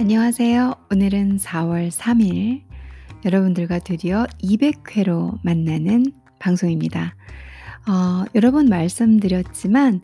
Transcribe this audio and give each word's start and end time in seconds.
안녕하세요. 0.00 0.74
오늘은 0.90 1.36
4월 1.36 1.90
3일 1.90 2.62
여러분들과 3.26 3.78
드디어 3.78 4.24
200회로 4.42 5.38
만나는 5.42 6.06
방송입니다. 6.38 7.14
어, 7.88 8.24
여러 8.36 8.52
번 8.52 8.66
말씀드렸지만 8.66 10.02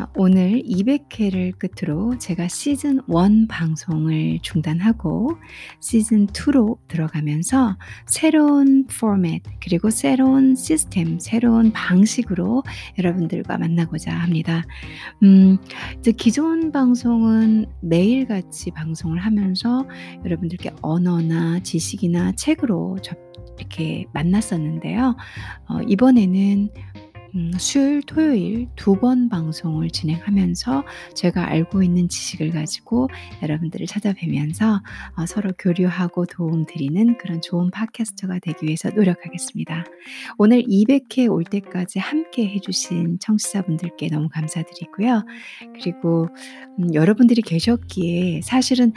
어, 0.00 0.06
오늘 0.16 0.62
200회를 0.62 1.52
끝으로 1.58 2.18
제가 2.18 2.48
시즌 2.48 3.00
1 3.08 3.46
방송을 3.48 4.40
중단하고 4.42 5.36
시즌 5.78 6.26
2로 6.26 6.78
들어가면서 6.88 7.76
새로운 8.06 8.86
포맷 8.86 9.44
그리고 9.62 9.90
새로운 9.90 10.56
시스템, 10.56 11.20
새로운 11.20 11.70
방식으로 11.72 12.64
여러분들과 12.98 13.58
만나고자 13.58 14.12
합니다. 14.12 14.64
음, 15.22 15.58
이제 15.98 16.10
기존 16.10 16.72
방송은 16.72 17.66
매일같이 17.80 18.72
방송을 18.72 19.20
하면서 19.20 19.86
여러분들께 20.24 20.72
언어나 20.82 21.60
지식이나 21.60 22.32
책으로 22.32 22.98
접 23.02 23.30
이렇게 23.60 24.06
만났었는데요. 24.12 25.16
어, 25.68 25.80
이번에는 25.86 26.70
음, 27.34 27.52
수요일, 27.58 28.02
토요일 28.02 28.68
두 28.76 29.00
번 29.00 29.28
방송을 29.30 29.88
진행하면서 29.90 30.84
제가 31.14 31.46
알고 31.48 31.82
있는 31.82 32.08
지식을 32.08 32.50
가지고 32.50 33.08
여러분들을 33.42 33.86
찾아뵈면서 33.86 34.82
어, 35.16 35.26
서로 35.26 35.52
교류하고 35.58 36.26
도움 36.26 36.66
드리는 36.66 37.16
그런 37.16 37.40
좋은 37.40 37.70
팟캐스터가 37.70 38.40
되기 38.40 38.66
위해서 38.66 38.90
노력하겠습니다. 38.90 39.84
오늘 40.36 40.62
200회 40.64 41.30
올 41.30 41.44
때까지 41.44 41.98
함께 41.98 42.46
해주신 42.48 43.20
청취자분들께 43.20 44.08
너무 44.08 44.28
감사드리고요. 44.28 45.24
그리고 45.80 46.28
음, 46.78 46.92
여러분들이 46.92 47.40
계셨기에 47.40 48.42
사실은 48.42 48.92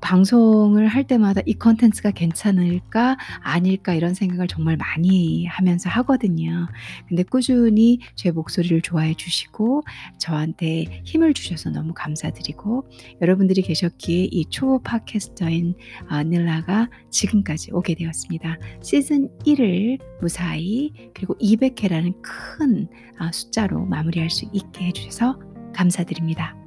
방송을 0.00 0.86
할 0.86 1.04
때마다 1.04 1.42
이 1.44 1.54
컨텐츠가 1.54 2.12
괜찮을까 2.12 3.18
아닐까 3.42 3.92
이런 3.92 4.14
생각을 4.14 4.46
정말 4.46 4.78
많이 4.78 5.44
하면서 5.46 5.90
하거든요. 5.90 6.68
근데 7.08 7.22
꾸준히 7.22 7.71
꾸준히 7.72 7.98
제 8.14 8.30
목소리를 8.30 8.82
좋아해 8.82 9.14
주시고 9.14 9.82
저한테 10.18 10.84
힘을 11.04 11.32
주셔서 11.32 11.70
너무 11.70 11.92
감사드리고 11.94 12.88
여러분들이 13.20 13.62
계셨기에 13.62 14.28
이 14.30 14.44
초보 14.50 14.82
팟캐스터인 14.82 15.74
아, 16.08 16.22
닐라가 16.22 16.88
지금까지 17.10 17.72
오게 17.72 17.94
되었습니다. 17.94 18.58
시즌 18.82 19.28
1을 19.40 19.98
무사히 20.20 20.92
그리고 21.14 21.34
200회라는 21.38 22.14
큰 22.22 22.88
아, 23.18 23.32
숫자로 23.32 23.86
마무리할 23.86 24.30
수 24.30 24.46
있게 24.52 24.86
해주셔서 24.86 25.38
감사드립니다. 25.74 26.61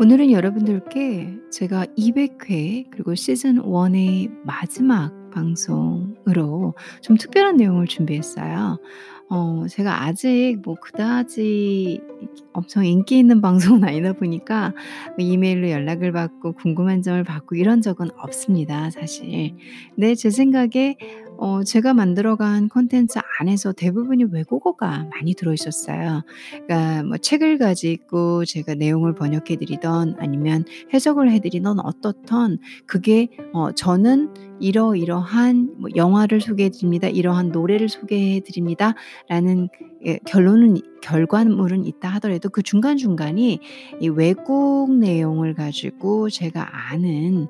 오늘은 0.00 0.30
여러분들께 0.30 1.36
제가 1.50 1.84
200회 1.98 2.86
그리고 2.90 3.14
시즌 3.14 3.56
1의 3.56 4.30
마지막 4.46 5.12
방송으로 5.30 6.72
좀 7.02 7.18
특별한 7.18 7.58
내용을 7.58 7.86
준비했어요. 7.86 8.78
어 9.28 9.66
제가 9.68 10.04
아직 10.04 10.56
뭐 10.64 10.76
그다지 10.76 12.00
엄청 12.54 12.86
인기 12.86 13.18
있는 13.18 13.42
방송은 13.42 13.84
아니다 13.84 14.14
보니까 14.14 14.72
이메일로 15.18 15.68
연락을 15.68 16.12
받고 16.12 16.54
궁금한 16.54 17.02
점을 17.02 17.22
받고 17.22 17.56
이런 17.56 17.82
적은 17.82 18.08
없습니다 18.16 18.88
사실. 18.88 19.54
근데 19.94 20.14
제 20.14 20.30
생각에 20.30 20.96
어 21.42 21.64
제가 21.64 21.94
만들어간 21.94 22.68
콘텐츠 22.68 23.18
안에서 23.38 23.72
대부분이 23.72 24.24
외국어가 24.24 25.06
많이 25.10 25.32
들어 25.32 25.54
있었어요. 25.54 26.22
그러니까 26.50 27.02
뭐 27.02 27.16
책을 27.16 27.56
가지고 27.56 28.44
제가 28.44 28.74
내용을 28.74 29.14
번역해 29.14 29.56
드리던 29.56 30.16
아니면 30.18 30.66
해석을 30.92 31.30
해 31.30 31.40
드리던 31.40 31.80
어떻든 31.80 32.58
그게 32.84 33.28
어 33.54 33.72
저는 33.72 34.34
이러이러한 34.60 35.76
뭐 35.78 35.88
영화를 35.96 36.42
소개해 36.42 36.68
드립니다. 36.68 37.08
이러한 37.08 37.48
노래를 37.52 37.88
소개해 37.88 38.40
드립니다 38.40 38.94
라는 39.26 39.70
예 40.04 40.18
결론은 40.26 40.76
결과물은 41.00 41.86
있다 41.86 42.10
하더라도 42.10 42.50
그 42.50 42.62
중간 42.62 42.98
중간이 42.98 43.60
이 44.00 44.08
외국 44.08 44.94
내용을 44.94 45.54
가지고 45.54 46.28
제가 46.28 46.90
아는 46.90 47.48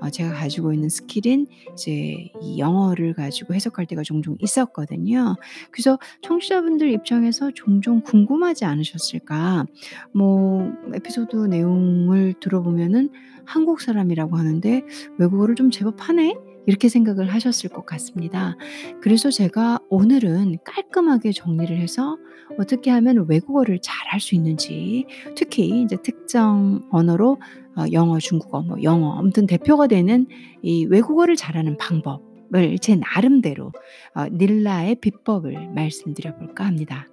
어 0.00 0.10
제가 0.10 0.32
가지고 0.32 0.72
있는 0.72 0.88
스킬인 0.88 1.46
이제 1.72 2.30
이 2.40 2.58
영어를 2.58 3.14
가지고 3.14 3.31
해석할 3.50 3.86
때가 3.86 4.02
종종 4.02 4.36
있었거든요. 4.40 5.36
그래서 5.70 5.98
청취자분들 6.22 6.90
입장에서 6.90 7.50
종종 7.54 8.00
궁금하지 8.02 8.64
않으셨을까? 8.64 9.66
뭐 10.14 10.72
에피소드 10.94 11.36
내용을 11.46 12.34
들어보면은 12.40 13.10
'한국 13.44 13.80
사람이라고 13.80 14.36
하는데 14.36 14.82
외국어를 15.18 15.54
좀 15.54 15.70
제법 15.70 15.96
하네?' 16.08 16.34
이렇게 16.66 16.88
생각을 16.88 17.28
하셨을 17.34 17.70
것 17.70 17.84
같습니다. 17.86 18.56
그래서 19.00 19.30
제가 19.30 19.80
오늘은 19.90 20.58
깔끔하게 20.64 21.32
정리를 21.32 21.76
해서 21.76 22.18
어떻게 22.58 22.90
하면 22.90 23.26
외국어를 23.28 23.78
잘 23.82 23.92
할 24.12 24.20
수 24.20 24.34
있는지 24.34 25.06
특히 25.36 25.82
이제 25.82 25.96
특정 26.02 26.82
언어로 26.90 27.38
어 27.76 27.84
영어, 27.92 28.18
중국어, 28.18 28.60
뭐 28.62 28.76
영어 28.82 29.18
아무튼 29.18 29.46
대표가 29.46 29.86
되는 29.86 30.26
이 30.62 30.84
외국어를 30.86 31.34
잘하는 31.36 31.78
방법 31.78 32.22
을 32.54 32.78
제 32.78 32.96
나름대로 32.96 33.72
어 34.14 34.26
닐라의 34.30 34.96
비법을 34.96 35.70
말씀드려 35.70 36.36
볼까 36.36 36.66
합니다. 36.66 37.06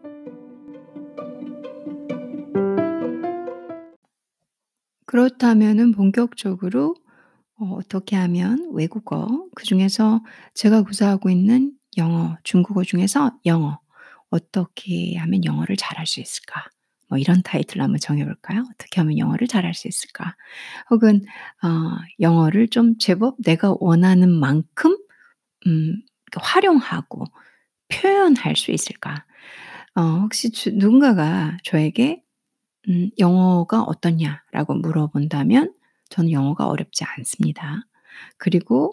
그렇다면은 5.06 5.92
본격적으로 5.94 6.96
어 7.60 7.66
어떻게 7.78 8.16
하면 8.16 8.70
외국어 8.74 9.28
그 9.56 9.66
중에서 9.66 10.22
제가 10.54 10.84
구사하고 10.84 11.30
있는 11.30 11.74
영어, 11.98 12.38
중국어 12.44 12.84
중에서 12.84 13.32
영어 13.46 13.80
'어떻게 14.30 15.16
하면 15.18 15.44
영어를 15.46 15.76
잘할 15.78 16.06
수 16.06 16.20
있을까?' 16.22 16.66
뭐 17.10 17.18
이런 17.18 17.42
타이틀로 17.44 17.84
한번 17.84 18.00
정해 18.00 18.24
볼까요? 18.26 18.64
'어떻게 18.74 19.02
하면 19.02 19.18
영어를 19.18 19.48
잘할 19.48 19.74
수 19.74 19.88
있을까?' 19.88 20.36
혹은 20.92 21.24
어 21.64 21.98
'영어를 22.20 22.68
좀 22.70 22.98
제법 23.00 23.36
내가 23.44 23.76
원하는 23.80 24.30
만큼 24.32 24.96
음그 25.70 26.40
활용하고 26.42 27.26
표현할 27.90 28.56
수 28.58 28.72
있을까?' 28.72 29.26
어 29.96 30.02
혹시 30.24 30.52
주 30.52 30.72
누군가가 30.74 31.58
저에게 31.66 32.24
음 32.90 33.10
"영어가 33.20 33.84
어떻냐?"라고 33.84 34.76
물어본다면 34.76 35.74
저는 36.12 36.32
영어가 36.32 36.68
어렵지 36.70 37.06
않습니다. 37.18 37.82
그리고 38.40 38.92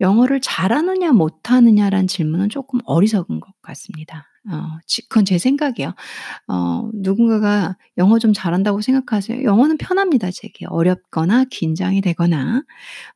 영어를 0.00 0.40
잘하느냐 0.42 1.12
못하느냐라는 1.12 2.08
질문은 2.08 2.50
쪼끔 2.50 2.80
어리석은 2.86 3.40
것 3.40 3.52
같습니다. 3.62 4.28
어지 4.50 5.02
그건 5.08 5.24
제 5.24 5.38
생각이에요. 5.38 5.94
어 6.48 6.90
누군가가 6.94 7.76
영어 7.98 8.18
좀 8.18 8.32
잘한다고 8.34 8.80
생각하세요? 8.82 9.42
영어는 9.44 9.78
편합니다 9.78 10.30
제게. 10.32 10.66
어렵거나 10.66 11.44
긴장이 11.50 12.00
되거나 12.02 12.64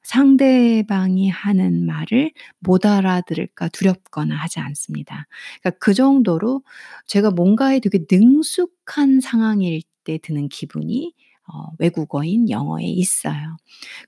상대방이 0.04 1.28
하는 1.30 1.86
말을 1.86 2.32
못 2.60 2.86
알아들을까 2.86 3.68
두렵거나 3.70 4.36
하지 4.36 4.60
않습니다. 4.60 5.26
그러니까 5.62 5.78
그 5.80 5.94
정도로 5.94 6.62
제가 7.06 7.30
뭔가에 7.32 7.80
되게 7.80 8.00
능숙한 8.10 9.20
상황일 9.20 9.82
때 10.04 10.18
드는 10.18 10.48
기분이 10.50 11.14
어 11.52 11.66
외국어인 11.78 12.50
영어에 12.50 12.84
있어요. 12.86 13.56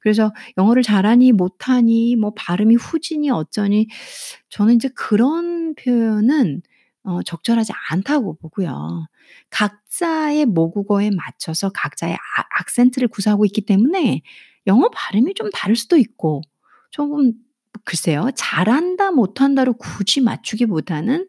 그래서 0.02 0.32
영어를 0.58 0.82
잘하니 0.82 1.32
못하니 1.32 2.16
뭐 2.16 2.32
발음이 2.36 2.76
후지니 2.76 3.30
어쩌니 3.30 3.88
저는 4.50 4.74
인제 4.74 4.90
그런 4.96 5.74
표현은 5.76 6.62
어 7.04 7.22
적절하지 7.22 7.72
않다고 7.90 8.36
보고요. 8.38 9.06
각자의 9.50 10.46
모국어에 10.46 11.10
맞춰서 11.10 11.70
각자의 11.70 12.14
아 12.14 12.18
악센트를 12.60 13.08
구사하고 13.08 13.44
있기 13.46 13.62
때문에 13.66 14.22
영어 14.66 14.88
발음이 14.94 15.34
좀 15.34 15.50
다를 15.54 15.76
수도 15.76 15.96
있고 15.98 16.42
조금 16.90 17.32
글쎄요. 17.84 18.30
잘한다 18.36 19.10
못한다로 19.12 19.74
굳이 19.74 20.20
맞추기보다는 20.22 21.28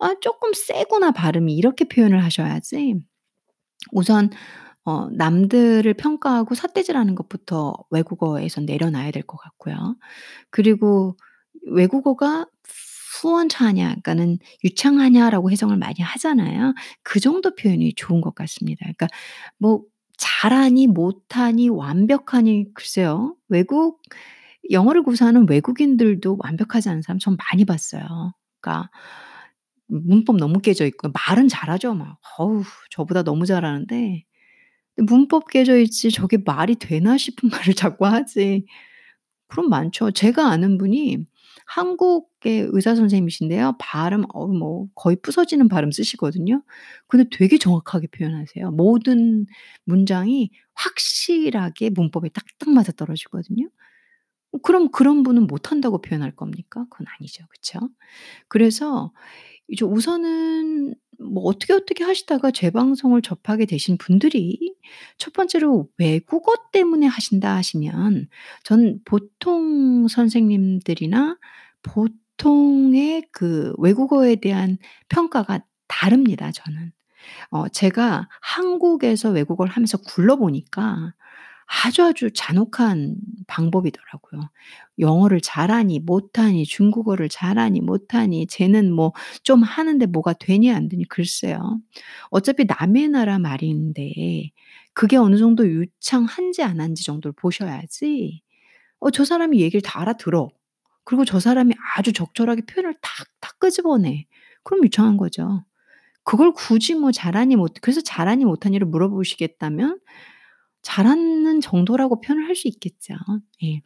'아 0.00 0.14
쪼끔 0.22 0.52
세구나 0.54 1.12
발음이.' 1.12 1.54
이렇게 1.56 1.86
표현을 1.86 2.24
하셔야지 2.24 2.96
우선 3.92 4.30
어 4.84 5.08
남들을 5.10 5.94
평가하고 5.94 6.54
삿대질하는 6.56 7.14
것부터 7.16 7.74
외국어에선 7.90 8.66
내려놔야 8.66 9.12
될 9.12 9.22
것 9.24 9.38
같고요. 9.38 9.96
그리고 10.50 11.16
외국어가 11.66 12.46
그러니까는 13.22 14.38
유창하냐라고 14.64 15.50
해석을 15.50 15.76
많이 15.76 15.96
하잖아요. 16.00 16.74
그 17.02 17.20
정도 17.20 17.54
표현이 17.54 17.94
좋은 17.94 18.20
것 18.20 18.34
같습니다. 18.34 18.80
그러니까 18.84 19.08
뭐 19.58 19.82
잘하니 20.18 20.86
못하니 20.88 21.68
완벽하니 21.68 22.74
글쎄요. 22.74 23.36
외국 23.48 24.00
영어를 24.70 25.02
구사하는 25.02 25.48
외국인들도 25.48 26.38
완벽하지 26.40 26.88
않은 26.90 27.02
사람 27.02 27.18
전 27.18 27.36
많이 27.52 27.64
봤어요. 27.64 28.34
그러니까 28.60 28.90
문법 29.88 30.36
너무 30.36 30.60
깨져 30.60 30.86
있고 30.86 31.10
말은 31.28 31.48
잘하죠 31.48 31.94
막. 31.94 32.18
어우 32.38 32.62
저보다 32.90 33.22
너무 33.24 33.46
잘하는데 33.46 34.24
문법 34.98 35.48
깨져 35.50 35.78
있지 35.78 36.10
저게 36.12 36.38
말이 36.44 36.76
되나 36.76 37.16
싶은 37.18 37.50
말을 37.50 37.74
자꾸 37.74 38.06
하지. 38.06 38.66
그럼 39.48 39.70
많죠. 39.70 40.10
제가 40.12 40.48
아는 40.50 40.78
분이 40.78 41.18
한국의 41.72 42.68
의사 42.72 42.94
선생님이신데요. 42.96 43.76
발음 43.78 44.24
어 44.34 44.46
뭐 44.48 44.88
거의 44.94 45.16
부서지는 45.22 45.68
발음 45.68 45.90
쓰시거든요. 45.92 46.62
근데 47.08 47.26
되게 47.30 47.58
정확하게 47.58 48.08
표현하세요. 48.08 48.72
모든 48.72 49.46
문장이 49.84 50.50
확실하게 50.74 51.90
문법에 51.90 52.28
딱딱 52.30 52.70
맞아 52.74 52.92
떨어지거든요. 52.92 53.68
어 54.52 54.58
그럼 54.62 54.90
그런 54.90 55.22
분은 55.22 55.46
못한다고 55.46 56.00
표현할 56.02 56.34
겁니까? 56.36 56.86
그건 56.90 57.06
아니죠. 57.18 57.44
그쵸? 57.50 57.78
그래서 58.48 59.12
이제 59.68 59.84
우선은 59.86 60.94
뭐 61.20 61.44
어떻게, 61.44 61.72
어떻게 61.74 62.04
하시다가 62.04 62.50
제 62.50 62.70
방송을 62.70 63.22
접하게 63.22 63.66
되신 63.66 63.98
분들이 63.98 64.74
첫 65.18 65.32
번째로 65.34 65.88
"외국어 65.98 66.54
때문에 66.72 67.06
하신다." 67.06 67.56
하시면 67.56 68.28
전 68.64 69.00
보통 69.04 70.08
선생님들이나 70.08 71.38
보통의 71.82 73.24
그 73.32 73.74
외국어에 73.78 74.36
대한 74.36 74.78
평가가 75.08 75.60
다릅니다 75.88 76.52
저는. 76.52 76.92
어 77.50 77.68
제가 77.68 78.28
한국에서 78.42 79.30
외국어를 79.30 79.72
하면서 79.72 79.98
굴러보니까 79.98 81.14
아주, 81.84 82.02
아주 82.04 82.30
잔혹한 82.34 83.16
방법이더라고요. 83.46 84.50
영어를 84.98 85.40
잘하니 85.40 86.00
못하니 86.00 86.64
중국어를 86.66 87.28
잘하니 87.28 87.80
못하니 87.80 88.46
쟤는 88.48 88.92
뭐 88.92 89.12
좀 89.44 89.62
하는데 89.62 90.04
뭐가 90.06 90.32
되니 90.34 90.70
안 90.72 90.88
되니 90.88 91.06
글쎄요. 91.08 91.80
어차피 92.30 92.64
남의 92.66 93.08
나라 93.08 93.38
말인데 93.38 94.50
그게 94.94 95.16
어느 95.16 95.36
정도 95.38 95.66
유창한지 95.68 96.62
안 96.62 96.80
한지 96.80 97.04
정도를 97.04 97.32
보셔야지 97.36 98.42
어 99.00 99.10
저 99.12 99.24
사람이 99.24 99.60
얘기를 99.60 99.82
다 99.82 100.00
알아들어. 100.00 100.48
그리고 101.04 101.24
저 101.24 101.40
사람이 101.40 101.74
아주 101.96 102.12
적절하게 102.12 102.62
표현을 102.66 102.94
탁탁 103.02 103.58
끄집어내. 103.60 104.26
그럼 104.64 104.84
유창한 104.84 105.16
거죠. 105.16 105.64
그걸 106.24 106.52
굳이 106.54 106.94
뭐 106.94 107.12
잘하니 107.12 107.56
못 107.56 107.74
그래서 107.82 108.00
잘하니 108.02 108.44
못하니를 108.46 108.86
물어보시겠다면 108.88 110.00
잘하는 110.82 111.60
정도라고 111.60 112.20
표현을 112.20 112.46
할 112.48 112.56
수 112.56 112.68
있겠죠. 112.68 113.14
예. 113.64 113.82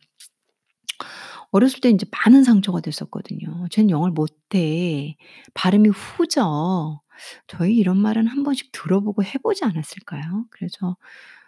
어렸을 1.51 1.81
때 1.81 1.89
인제 1.91 2.07
많은 2.27 2.45
상처가 2.45 2.81
됐었거든요. 2.81 3.67
"쟨 3.71 3.91
영어를 3.91 4.13
못해. 4.13 5.17
발음이 5.55 5.89
후져." 5.91 7.01
저희 7.47 7.77
이런 7.77 7.97
말은 7.99 8.27
한 8.27 8.43
번씩 8.43 8.73
들어보고 8.73 9.23
해 9.25 9.39
보지 9.43 9.65
않았을까요? 9.65 10.47
그래서 10.51 10.97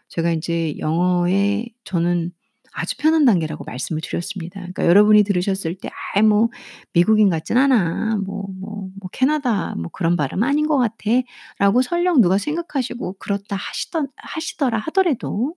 제가 0.09 0.31
인제 0.33 0.79
영어에 0.79 1.67
저는 1.85 2.33
아주 2.77 2.97
편한 2.99 3.25
단계라고 3.25 3.65
말씀을 3.65 4.01
드렸습니다. 4.03 4.61
그러니까 4.61 4.87
여러분이 4.87 5.25
들으셨을 5.25 5.77
때 5.77 5.91
'아이 6.15 6.23
뭐 6.23 6.51
미국인 6.93 7.31
같진 7.31 7.57
않아. 7.59 8.17
뭐 8.27 8.47
뭐 8.61 8.87
뭐 9.01 9.11
캐나다 9.13 9.75
뭐 9.77 9.91
그런 9.93 10.17
발음 10.17 10.43
아닌 10.43 10.67
것 10.67 10.79
같아.'라고 10.79 11.83
설령 11.83 12.21
누가 12.23 12.39
생각하시고 12.39 13.15
그렇다 13.19 13.57
하시던 13.57 14.09
하시더라 14.17 14.79
하더라도 14.79 15.55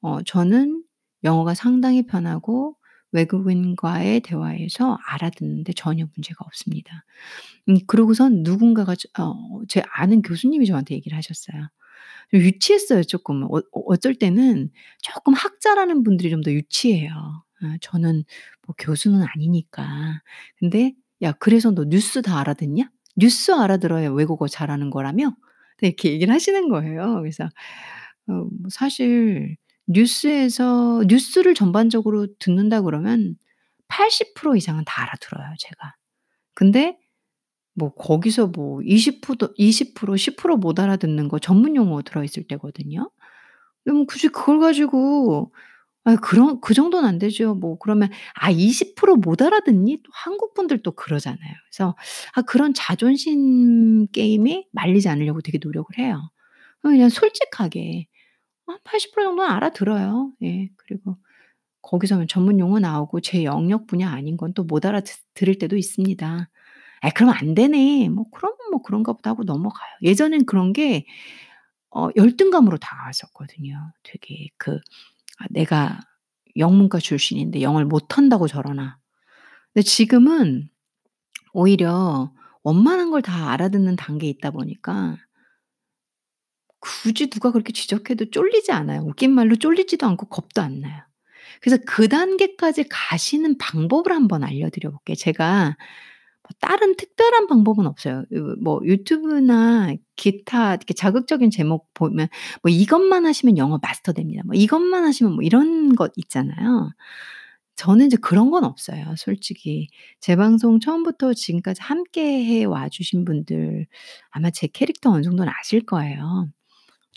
어 0.00 0.22
저는 0.22 0.82
영어가 1.24 1.54
상당히 1.54 2.06
편하고 2.06 2.76
외국인과의 3.12 4.20
대화에서 4.20 4.98
알아듣는 5.08 5.64
데 5.64 5.72
전혀 5.74 6.06
문제가 6.14 6.44
없습니다. 6.46 7.04
음 7.68 7.78
그러고선 7.86 8.42
누군가가 8.44 8.94
저어제 8.96 9.82
아는 9.92 10.22
교수님이 10.22 10.66
저한테 10.66 10.94
얘기를 10.94 11.16
하셨어요. 11.18 11.68
좀 12.30 12.40
유치했어요 12.40 13.02
쪼끔. 13.04 13.44
어 13.44 13.60
어쩔 13.86 14.14
때는 14.14 14.70
쪼끔 15.02 15.34
학자라는 15.34 16.02
분들이 16.04 16.30
좀 16.30 16.42
더 16.42 16.52
유치해요. 16.52 17.10
아 17.62 17.76
저는 17.80 18.24
뭐 18.66 18.74
교수는 18.78 19.22
아니니까. 19.34 20.22
근데 20.58 20.94
"야 21.22 21.32
그래서 21.32 21.70
너 21.72 21.84
뉴스 21.86 22.22
다 22.22 22.38
알아듣냐? 22.40 22.90
뉴스 23.16 23.52
알아들어야 23.52 24.10
외국어 24.12 24.48
잘하는 24.48 24.90
거라며?" 24.90 25.34
네 25.80 25.88
이렇게 25.88 26.12
얘기를 26.12 26.34
하시는 26.34 26.68
거예요. 26.68 27.16
그래서 27.20 27.48
어뭐 28.28 28.48
사실 28.70 29.56
뉴스에서 29.88 31.04
뉴스를 31.08 31.54
전반적으로 31.54 32.26
듣는다 32.38 32.82
그러면 32.82 33.36
80% 33.88 34.56
이상은 34.56 34.84
다 34.86 35.02
알아들어요 35.02 35.54
제가. 35.58 35.94
근데 36.54 36.98
뭐 37.78 37.90
거기서 37.94 38.48
뭐 38.48 38.80
20%도 38.82 39.54
20% 39.56 40.16
10%못 40.18 40.80
알아듣는 40.80 41.28
거 41.28 41.38
전문 41.38 41.76
용어 41.76 42.02
들어 42.02 42.24
있을 42.24 42.44
때거든요. 42.48 43.10
그럼 43.84 44.06
굳이 44.06 44.28
그걸 44.28 44.60
가지고 44.60 45.52
아 46.04 46.16
그런 46.16 46.60
그 46.62 46.74
정도는 46.74 47.08
안 47.08 47.18
되죠. 47.18 47.54
뭐 47.54 47.78
그러면 47.78 48.10
"아 48.34 48.50
20%못 48.50 49.42
알아듣니?" 49.42 49.98
또 50.04 50.10
한국 50.14 50.54
분들 50.54 50.82
또 50.82 50.92
그러잖아요. 50.92 51.38
그래서 51.70 51.96
아 52.34 52.42
그런 52.42 52.74
자존심 52.74 54.06
게임에 54.12 54.66
말리지 54.72 55.08
않으려고 55.10 55.40
되게 55.42 55.58
노력을 55.62 55.98
해요. 55.98 56.30
어 56.84 56.88
그냥 56.90 57.08
솔직하게 57.10 58.06
한 58.66 58.78
80% 58.84 59.30
정도는 59.30 59.50
알아들어요. 59.52 60.32
예. 60.44 60.70
그리고 60.78 61.16
거기서 61.82 62.26
전문 62.26 62.58
용어 62.60 62.78
나오고 62.80 63.20
제 63.20 63.44
영역 63.44 63.86
분야 63.86 64.10
아닌 64.10 64.36
건 64.36 64.52
또 64.54 64.64
못 64.64 64.84
알아듣 64.86 65.16
들을 65.34 65.56
때도 65.58 65.76
있습니다.' 65.76 66.50
아이 67.02 67.10
그럼 67.12 67.30
안 67.30 67.54
되네. 67.54 68.08
뭐 68.10 68.26
그러면 68.32 68.56
뭐 68.72 68.82
그런가 68.82 69.12
보다.' 69.12 69.30
하고 69.30 69.44
넘어가요. 69.44 69.90
예전엔 70.02 70.46
그런 70.46 70.72
게 70.72 71.04
어 71.90 72.08
열등감으로 72.16 72.78
다가왔었거든요. 72.78 73.92
되게 74.02 74.48
그 74.58 74.72
'아 75.38 75.46
내가 75.50 76.00
영문과 76.56 76.98
출신인데 77.00 77.62
영어를 77.62 77.86
못한다고 77.86 78.48
저러나.' 78.48 78.98
근데 79.74 79.84
지금은 79.84 80.68
오히려 81.54 82.32
웬만한 82.64 83.10
걸 83.10 83.22
다 83.22 83.50
알아듣는 83.52 83.96
단계에 83.96 84.30
있다 84.30 84.50
보니까 84.52 85.16
굳이 86.80 87.28
누가 87.28 87.50
그렇게 87.50 87.72
지적해도 87.72 88.30
쫄리지 88.30 88.72
않아요. 88.72 89.02
웃긴 89.02 89.32
말로 89.32 89.56
쫄리지도 89.56 90.06
않고 90.06 90.26
겁도 90.28 90.62
안 90.62 90.80
나요. 90.80 91.02
그래서 91.60 91.82
그 91.86 92.08
단계까지 92.08 92.84
가시는 92.88 93.58
방법을 93.58 94.12
한번 94.12 94.44
알려드려 94.44 94.90
볼게요. 94.90 95.16
제가 95.16 95.66
뭐 95.68 95.76
다른 96.60 96.96
특별한 96.96 97.46
방법은 97.48 97.86
없어요. 97.86 98.24
유뭐 98.32 98.80
유튜브나 98.84 99.94
기타 100.16 100.70
이렇게 100.74 100.94
자극적인 100.94 101.50
제목 101.50 101.92
보면 101.94 102.28
뭐 102.62 102.70
"이것만 102.72 103.26
하시면 103.26 103.58
영어 103.58 103.78
마스터 103.82 104.12
됩니다." 104.12 104.42
뭐 104.46 104.54
"이것만 104.54 105.04
하시면" 105.04 105.34
뭐 105.34 105.42
이런 105.44 105.94
것 105.96 106.12
있잖아요. 106.16 106.90
저는 107.76 108.06
이제 108.06 108.16
그런 108.20 108.50
건 108.50 108.64
없어요 108.64 109.14
솔직히. 109.18 109.88
제 110.20 110.36
방송 110.36 110.80
처음부터 110.80 111.34
지금까지 111.34 111.80
함께 111.82 112.44
해 112.44 112.64
와 112.66 112.88
주신 112.88 113.24
분들 113.24 113.86
아마 114.30 114.50
제 114.50 114.66
캐릭터 114.68 115.10
어느 115.12 115.22
정도는 115.22 115.52
아실 115.60 115.86
거예요. 115.86 116.48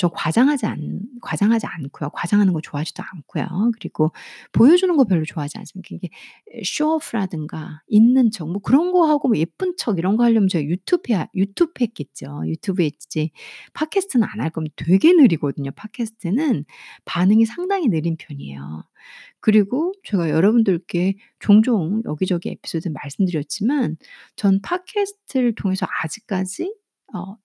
저 0.01 0.09
과장하지 0.09 0.65
않 0.65 0.99
과장하지 1.21 1.67
않고요. 1.67 2.09
과장하는 2.11 2.53
거 2.53 2.61
좋아하지도 2.61 3.03
않고요. 3.03 3.71
그리고 3.79 4.11
보여주는 4.51 4.95
거 4.97 5.03
별로 5.03 5.23
좋아하지 5.25 5.59
않습니다. 5.59 5.89
이게 5.91 6.09
쇼오프라든가 6.65 7.83
있는 7.87 8.31
척 8.31 8.47
뭐 8.49 8.59
그런 8.61 8.91
거 8.91 9.05
하고 9.07 9.27
뭐 9.27 9.37
예쁜 9.37 9.75
척 9.77 9.99
이런 9.99 10.17
거 10.17 10.23
하려면 10.23 10.49
제가 10.49 10.65
유튜브 10.65 11.13
해야 11.13 11.27
유튜브 11.35 11.73
했겠죠. 11.81 12.41
유튜브에 12.47 12.85
했지 12.87 13.31
팟캐스트는 13.73 14.27
안 14.27 14.41
할 14.41 14.49
겁니다. 14.49 14.75
되게 14.85 15.13
느리거든요 15.13 15.69
팟캐스트는. 15.75 16.65
반응이 17.05 17.45
상당히 17.45 17.87
느린 17.89 18.17
편이에요. 18.17 18.83
그리고 19.39 19.93
제가 20.03 20.29
여러분들께 20.31 21.15
종종 21.39 22.01
여기저기 22.05 22.49
에피소드 22.49 22.89
말씀드렸지만 22.89 23.97
전 24.35 24.61
팟캐스트를 24.61 25.53
통해서 25.55 25.85
아직까지 26.03 26.73
어 27.13 27.35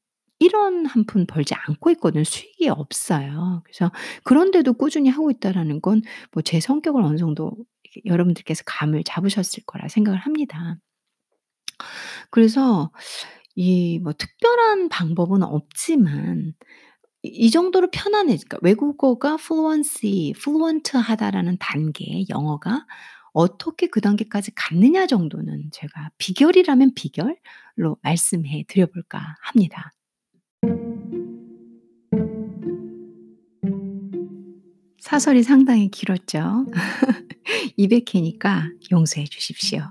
1원1푼 0.40 1.26
벌지 1.28 1.54
않고 1.54 1.90
있거든요. 1.92 2.24
수익이 2.24 2.68
없어요. 2.68 3.62
그래서 3.64 3.90
그런데도 4.24 4.74
꾸준히 4.74 5.08
하고 5.10 5.30
있다라는 5.30 5.80
건 5.82 6.02
뭐 6.34 6.42
제 6.42 6.60
성격을 6.60 7.02
어느 7.02 7.16
정도 7.18 7.52
여러분들께서 8.04 8.62
감을 8.66 9.04
잡으셨을 9.04 9.64
거라 9.66 9.88
생각을 9.88 10.18
합니다. 10.20 10.76
그래서 12.30 12.90
이 13.56 13.98
뭐 14.02 14.12
특별한 14.14 14.88
방법은 14.90 15.42
없지만 15.42 16.54
이이 17.22 17.50
정도로 17.50 17.90
편안해 17.92 18.36
그러니까 18.36 18.58
외국어가 18.62 19.36
fluency, 19.40 20.30
fluent하다라는 20.36 21.58
단계 21.60 22.24
영어가 22.30 22.86
어떻게 23.32 23.88
그 23.88 24.00
단계까지 24.02 24.52
갔느냐 24.56 25.06
정도는 25.06 25.70
제가 25.72 26.10
비결이라면 26.18 26.94
비결로 26.94 27.98
말씀해 28.02 28.64
드려 28.68 28.86
볼까 28.86 29.36
합니다. 29.42 29.92
사설이 35.06 35.44
상당히 35.44 35.88
길었죠. 35.88 36.66
200 37.76 38.12
회니까 38.14 38.64
용서해 38.90 39.24
주십시오. 39.26 39.82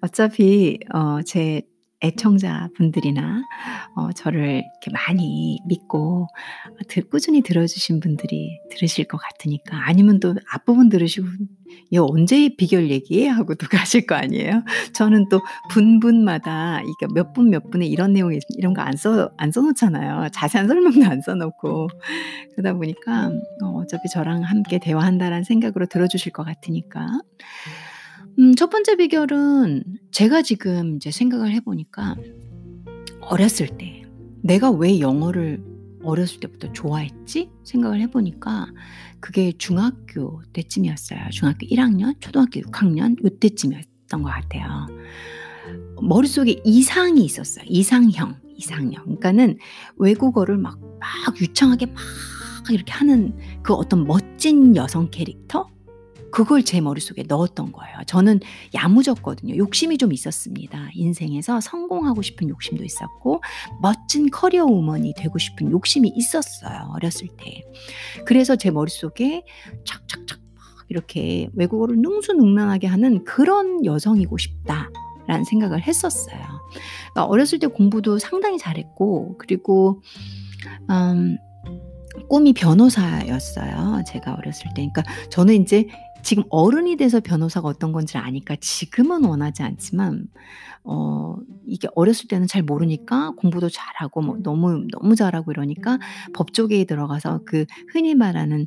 어차피 0.00 0.80
어 0.92 1.20
제 1.24 1.62
애청자분들이나 2.02 3.42
어 3.96 4.12
저를 4.12 4.62
이렇게 4.82 4.90
많이 4.92 5.58
믿고 5.66 6.28
들 6.88 7.02
꾸준히 7.08 7.42
들어 7.42 7.66
주신 7.66 8.00
분들이 8.00 8.58
들으실 8.70 9.06
것 9.06 9.18
같으니까 9.18 9.86
아니면 9.88 10.20
또 10.20 10.34
앞부분 10.52 10.88
들으시고 10.90 11.26
'얘 11.92 11.98
언제 11.98 12.50
비결 12.56 12.90
얘기해?' 12.90 13.28
하고 13.28 13.54
또 13.56 13.66
가실 13.88 14.06
거 14.06 14.14
아니에요. 14.14 14.62
저는 14.94 15.28
또 15.28 15.40
분분마다 15.70 16.80
이게 16.82 17.06
몇분 17.14 17.50
몇 17.50 17.70
분에 17.70 17.86
이런 17.86 18.12
내용이 18.12 18.36
있 18.36 18.42
이런 18.56 18.74
거 18.74 18.82
안 18.82 18.94
써 18.94 19.30
안 19.38 19.50
써 19.52 19.60
놓잖아요. 19.62 20.28
자세한 20.32 20.68
설명도 20.68 21.04
안 21.06 21.20
써 21.22 21.34
놓고. 21.34 21.88
그러다 22.56 22.74
보니까 22.74 23.30
어 23.62 23.66
어차피 23.80 24.08
저랑 24.12 24.42
함께 24.42 24.78
대화한다라는 24.78 25.44
생각으로 25.44 25.86
들어 25.86 26.06
주실 26.08 26.32
것 26.32 26.44
같으니까. 26.44 27.20
음 28.38 28.54
첫 28.54 28.70
번째 28.70 28.96
비결은 28.96 29.82
제가 30.12 30.42
지금 30.42 30.96
이제 30.96 31.10
생각을 31.10 31.50
해 31.52 31.60
보니까 31.60 32.16
어렸을 33.20 33.68
때 33.78 34.02
'내가 34.42 34.70
왜 34.70 35.00
영어를 35.00 35.62
어렸을 36.02 36.40
때부터 36.40 36.72
좋아했지?' 36.72 37.50
생각을 37.64 38.00
해 38.00 38.06
보니까 38.08 38.68
그게 39.20 39.52
중학교 39.58 40.40
때쯤이었어요. 40.52 41.30
중학교 41.32 41.66
1 41.66 41.80
학년, 41.80 42.14
초등학교 42.20 42.60
6 42.60 42.80
학년 42.82 43.16
요때쯤이었던 43.24 44.22
것 44.22 44.28
같아요. 44.30 44.86
머릿속에 46.00 46.60
이상이 46.64 47.24
있었어요. 47.24 47.64
이상형, 47.68 48.36
이상형. 48.56 49.04
그러니까는 49.04 49.58
외국어를 49.98 50.58
막 50.58 50.78
막 51.00 51.40
유창하게 51.40 51.86
막 51.86 51.96
이렇게 52.70 52.92
하는 52.92 53.36
그 53.62 53.72
어떤 53.74 54.04
멋진 54.04 54.74
여성 54.76 55.10
캐릭터? 55.10 55.68
그걸 56.30 56.62
제 56.62 56.80
머릿속에 56.80 57.24
넣었던 57.26 57.72
거예요. 57.72 57.96
저는 58.06 58.40
야무졌거든요. 58.74 59.56
욕심이 59.56 59.98
좀 59.98 60.12
있었습니다. 60.12 60.90
인생에서 60.94 61.60
성공하고 61.60 62.22
싶은 62.22 62.48
욕심도 62.48 62.84
있었고 62.84 63.42
멋진 63.80 64.30
커리어 64.30 64.64
우먼이 64.64 65.14
되고 65.16 65.38
싶은 65.38 65.70
욕심이 65.70 66.08
있었어요, 66.14 66.90
어렸을 66.94 67.28
때. 67.28 67.62
그래서 68.26 68.56
제 68.56 68.70
머릿속에 68.70 69.44
착착착 69.84 70.38
막 70.54 70.64
이렇게 70.88 71.48
외국어를 71.54 71.96
능수능란하게 71.98 72.86
하는 72.86 73.24
'그런 73.24 73.84
여성이고 73.84 74.38
싶다.'라는 74.38 75.44
생각을 75.44 75.82
했었어요. 75.82 76.38
그러니까 77.12 77.24
어렸을 77.24 77.58
때 77.58 77.66
공부도 77.66 78.18
상당히 78.18 78.58
잘했고 78.58 79.36
그리고 79.38 80.02
음 80.90 81.38
꿈이 82.28 82.52
변호사였어요, 82.52 84.02
제가 84.06 84.34
어렸을 84.34 84.64
때. 84.74 84.88
그러니까 84.92 85.04
저는 85.30 85.54
인제 85.54 85.86
지금 86.22 86.42
어른이 86.50 86.96
돼서 86.96 87.20
변호사가 87.20 87.68
어떤 87.68 87.92
건지를 87.92 88.20
아니까 88.20 88.56
지금은 88.60 89.24
원하지 89.24 89.62
않지만 89.62 90.26
어 90.84 91.36
이게 91.66 91.88
어렸을 91.94 92.28
때는 92.28 92.46
잘 92.46 92.62
모르니까 92.62 93.32
공부도 93.36 93.68
잘하고 93.68 94.22
뭐 94.22 94.38
너무, 94.42 94.86
너무 94.90 95.14
잘하고 95.14 95.50
이러니까 95.52 95.98
법조계에 96.34 96.84
들어가서 96.84 97.40
그 97.44 97.66
흔히 97.92 98.14
말하는 98.14 98.66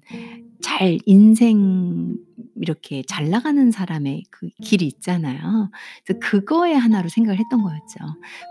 잘 0.61 0.99
인생 1.05 2.15
이렇게 2.55 3.03
잘 3.07 3.29
나가는 3.29 3.71
사람의 3.71 4.23
그 4.29 4.49
길이 4.61 4.85
있잖아요. 4.85 5.71
그래서 6.05 6.19
그거의 6.19 6.77
하나로 6.77 7.09
생각을 7.09 7.39
했던 7.39 7.63
거였죠. 7.63 7.99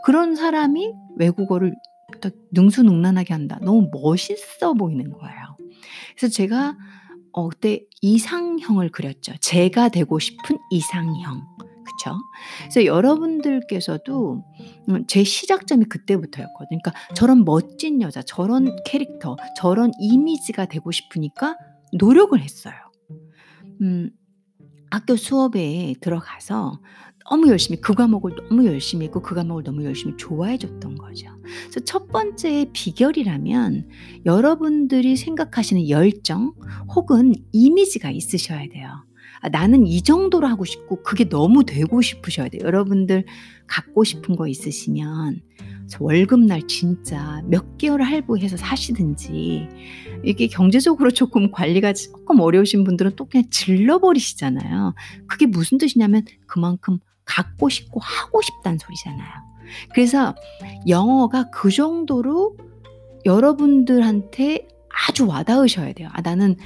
그런 0.05 0.35
사람이 0.35 0.93
외국어를 1.17 1.75
딱 2.21 2.33
능수능란하게 2.53 3.33
한다. 3.33 3.59
너무 3.63 3.89
멋있어 3.93 4.75
보이는 4.75 5.11
거예요. 5.13 5.57
그래서 6.17 6.35
제가 6.35 6.77
어 7.33 7.49
그때 7.49 7.85
이상형을 8.03 8.91
그렸죠. 8.91 9.35
제가 9.41 9.89
되고 9.89 10.19
싶은 10.19 10.59
이상형. 10.71 11.43
그쵸? 11.85 12.17
그래서 12.61 12.85
여러분들께서도 12.85 14.45
음제 14.89 15.25
시작점이 15.25 15.85
그때부터였거든요. 15.87 16.81
그러니까 16.83 16.93
저런 17.15 17.45
멋진 17.45 18.01
여자, 18.01 18.23
저런 18.23 18.77
캐릭터, 18.85 19.37
저런 19.57 19.91
이미지가 20.01 20.67
되고 20.67 20.91
싶으니까 20.91 21.57
노력을 21.93 22.39
했어요. 22.41 22.75
음 23.83 24.11
학교 24.91 25.17
수업에 25.17 25.95
들어가서 26.01 26.81
너무 27.31 27.49
열심히 27.49 27.81
그 27.81 27.95
과목을 27.95 28.35
너무 28.49 28.67
열심히 28.67 29.07
했고 29.07 29.23
그 29.23 29.37
과목을 29.37 29.63
너무 29.63 29.85
열심히 29.85 30.17
좋아해 30.17 30.59
줬던 30.59 30.97
거죠. 30.97 31.29
그래서 31.45 31.79
첫 31.81 32.09
번째 32.09 32.67
비결이라면 32.73 33.89
여러분들이 34.27 35.15
생각하시는 35.17 35.89
열정 35.89 36.53
혹은 36.93 37.33
이미지가 37.53 38.11
있으셔야 38.11 38.69
돼요. 38.69 39.07
아 39.43 39.49
나는 39.49 39.87
이 39.87 40.03
정도로 40.03 40.49
하고 40.49 40.65
싶고 40.65 41.05
그게 41.05 41.29
너무 41.29 41.65
되고 41.65 42.03
싶으셔야 42.03 42.49
돼요. 42.49 42.63
여러분들 42.65 43.25
갖고 43.69 44.03
싶은 44.03 44.35
거 44.35 44.49
있으시면 44.49 45.41
월급날 46.01 46.67
진짜 46.67 47.43
몇 47.47 47.79
개월 47.79 48.03
할부해서 48.03 48.57
사시든지 48.57 49.69
이게 50.25 50.47
경제적으로 50.49 51.11
조금 51.13 51.53
관리가 51.53 51.93
쪼끔 51.93 52.41
어려우신 52.41 52.85
분들은 52.85 53.13
또 53.15 53.27
그냥 53.27 53.45
질러 53.51 54.01
버리시잖아요. 54.01 54.95
그게 55.29 55.47
무슨 55.47 55.79
뜻이냐면 55.79 56.25
그만큼 56.47 56.99
갖고 57.31 57.69
싶고 57.69 58.01
하고 58.03 58.43
싶다는 58.43 58.79
소리잖아요. 58.79 59.29
그래서 59.95 60.35
영어가 60.89 61.51
그 61.51 61.71
정도로 61.71 62.57
여러분들한테 63.25 64.67
아주 65.09 65.27
와 65.27 65.43
닿으셔야 65.43 65.93
돼요. 65.93 66.09
'아 66.13 66.21
나는 66.21 66.57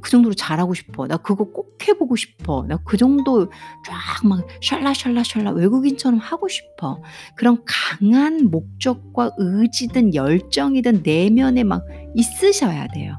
그 0.00 0.10
정도로 0.10 0.34
잘하고 0.34 0.74
싶어. 0.74 1.06
나 1.06 1.16
그거 1.16 1.44
꼭 1.44 1.70
해 1.88 1.94
보고 1.94 2.14
싶어. 2.14 2.66
나 2.68 2.76
그 2.84 2.98
정도 2.98 3.50
쫙 3.86 4.26
막 4.28 4.46
샬라샬라샬라 4.62 5.52
외국인처럼 5.52 6.18
하고 6.20 6.48
싶어.' 6.48 7.02
그런 7.36 7.62
강한 7.66 8.50
목적과 8.50 9.30
의지든 9.38 10.14
열정이든 10.14 11.02
내면에 11.04 11.64
막 11.64 11.84
있으셔야 12.14 12.86
돼요. 12.88 13.16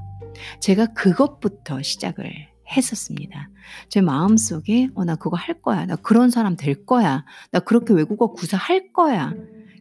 제가 0.60 0.88
그것부터 0.88 1.82
시작을 1.82 2.51
했었습니다. 2.76 3.50
제 3.90 4.02
마음속에 4.02 4.90
'어 4.96 5.06
나 5.06 5.16
그거 5.16 5.38
할 5.38 5.62
거야. 5.62 5.86
나 5.86 5.96
그런 5.96 6.30
사람 6.30 6.56
될 6.58 6.86
거야. 6.86 7.26
나 7.52 7.60
그렇게 7.60 7.94
외국어 7.94 8.28
구사 8.34 8.58
할 8.58 8.92
거야.' 8.94 9.34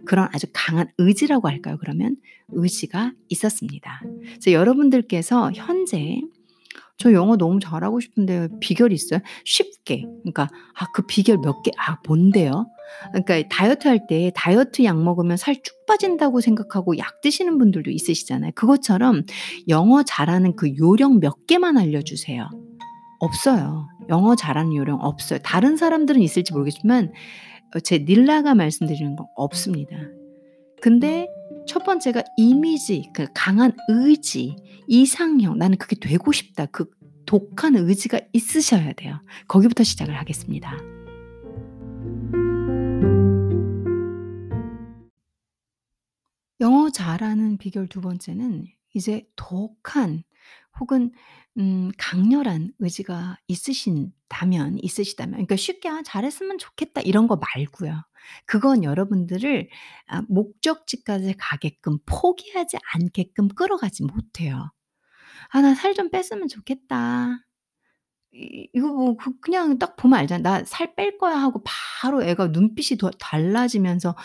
그런 0.06 0.28
아주 0.32 0.46
강한 0.52 0.88
의지라고 0.98 1.48
할까요 1.48 1.76
그러면? 1.80 2.16
의지가 2.48 3.12
있었습니다. 3.28 4.00
그래서 4.24 4.52
여러분들께서 4.52 5.52
현재 5.54 6.20
'저 6.98 7.12
영어 7.12 7.36
너무 7.36 7.60
잘하고 7.60 8.00
싶은데 8.00 8.48
비결이 8.60 8.94
있어요?' 8.94 9.20
쉽게 9.44 10.04
그러니까 10.22 10.48
'아 10.74 10.86
그 10.92 11.02
비결 11.06 11.38
몇 11.38 11.62
개 11.62 11.70
아 11.78 11.98
뭔데요?' 12.06 12.66
그러니까 13.12 13.48
다이어트 13.48 13.88
할 13.88 14.06
때 14.08 14.32
다이어트 14.34 14.84
약 14.84 15.00
먹으면 15.02 15.36
살 15.36 15.54
쭉 15.62 15.74
빠진다고 15.86 16.40
생각하고 16.40 16.98
약 16.98 17.20
드시는 17.22 17.58
분들도 17.58 17.90
있으시잖아요. 17.90 18.52
그것처럼 18.54 19.22
영어 19.68 20.02
잘하는 20.02 20.56
그 20.56 20.76
요령 20.76 21.20
몇 21.20 21.46
개만 21.46 21.78
알려주세요. 21.78 22.48
없어요. 23.20 23.88
영어 24.08 24.34
잘하는 24.34 24.74
요령 24.74 24.98
없어요. 25.00 25.38
다른 25.42 25.76
사람들은 25.76 26.20
있을지 26.20 26.52
모르겠지만 26.52 27.12
어제 27.74 27.98
닐라가 27.98 28.54
말씀드리는 28.54 29.14
건 29.14 29.26
없습니다. 29.36 29.96
근데 30.82 31.28
첫 31.66 31.84
번째가 31.84 32.24
이미지 32.36 33.10
그 33.14 33.26
강한 33.34 33.72
의지, 33.88 34.56
이상형 34.88 35.58
'나는 35.58 35.78
그게 35.78 35.94
되고 35.96 36.32
싶다.' 36.32 36.66
그 36.66 36.90
독한 37.26 37.76
의지가 37.76 38.18
있으셔야 38.32 38.92
돼요. 38.94 39.20
거기부터 39.46 39.84
시작을 39.84 40.16
하겠습니다. 40.18 40.76
영어 46.60 46.90
잘하는 46.90 47.56
비결 47.56 47.86
두 47.86 48.00
번째는 48.00 48.66
이제 48.94 49.24
독한 49.36 50.24
혹은 50.80 51.12
음 51.58 51.90
강렬한 51.98 52.72
의지가 52.78 53.38
있으신다면 53.48 54.78
있으시다면 54.82 55.32
그러니까 55.34 55.56
쉽게 55.56 55.88
'아 55.88 56.02
잘했으면 56.04 56.58
좋겠다.' 56.58 57.00
이런 57.02 57.26
거 57.28 57.36
말고요. 57.36 58.02
그건 58.46 58.84
여러분들을 58.84 59.68
아 60.08 60.22
목적지까지 60.28 61.34
가게끔 61.38 61.98
포기하지 62.06 62.78
않게끔 62.94 63.48
끌어가지 63.48 64.04
못해요. 64.04 64.70
'아 65.50 65.62
나 65.62 65.74
살 65.74 65.94
좀 65.94 66.10
뺐으면 66.10 66.48
좋겠다.' 66.48 67.38
이 68.32 68.68
이거 68.74 68.88
뭐 68.88 69.16
그 69.16 69.38
그냥 69.40 69.78
딱 69.78 69.96
보면 69.96 70.18
알잖아요. 70.20 70.42
'나 70.60 70.64
살 70.64 70.94
뺄 70.94 71.18
거야.' 71.18 71.36
하고 71.36 71.62
바로 71.64 72.22
애가 72.22 72.48
눈빛이 72.48 72.98
더 72.98 73.10
달라지면서 73.10 74.16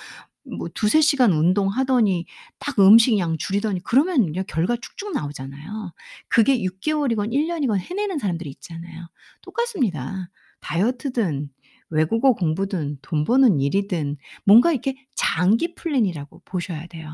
뭐2-3 0.48 1.02
시간 1.02 1.32
운동하더니 1.34 2.26
딱 2.60 2.80
음식 2.80 3.18
양 3.18 3.38
줄이더니 3.38 3.82
그러면 3.84 4.26
그냥 4.26 4.44
결과 4.48 4.76
쭉쭉 4.76 5.14
나오잖아요. 5.14 5.94
그게 6.28 6.62
6 6.64 6.80
개월이건 6.82 7.34
1 7.34 7.48
년이건 7.48 7.80
해내는 7.80 8.20
사람들이 8.20 8.50
있잖아요. 8.52 9.08
똑같습니다. 9.42 10.30
다이어트든 10.62 11.50
외국어 11.90 12.34
공부든 12.34 12.98
돈 13.02 13.24
버는 13.24 13.60
일이든 13.60 14.18
뭔가 14.44 14.72
이렇게 14.72 14.96
장기 15.16 15.76
플랜이라고 15.76 16.42
보셔야 16.46 16.88
돼요. 16.88 17.10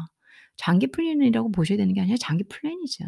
장기 0.55 0.87
플랜이라고 0.87 1.51
보셔야 1.51 1.77
되는 1.77 1.93
게 1.93 2.01
아니라 2.01 2.17
장기 2.19 2.43
플랜이죠. 2.45 3.05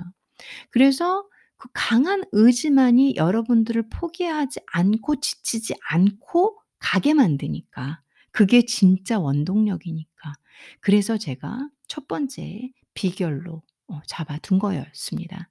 그래서 0.71 1.27
그 1.57 1.69
강한 1.73 2.23
의지만이 2.31 3.15
여러분들을 3.15 3.89
포기하지 3.89 4.59
않고 4.73 5.21
지치지 5.21 5.75
않고 5.89 6.57
가게 6.79 7.13
만드니까 7.13 8.01
그게 8.33 8.63
진짜 8.65 9.19
원동력이니까. 9.19 10.33
그래서 10.81 11.17
제가 11.17 11.69
첫 11.87 12.07
번째 12.09 12.71
비결로 12.95 13.63
어 13.87 14.01
잡아 14.07 14.37
둔 14.39 14.59
거였습니다. 14.59 15.49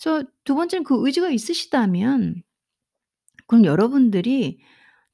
그래서 0.00 0.24
두 0.44 0.54
번째는 0.56 0.84
그 0.84 1.06
의지가 1.06 1.30
있으시다면 1.30 2.42
그럼 3.46 3.64
여러분들이 3.64 4.58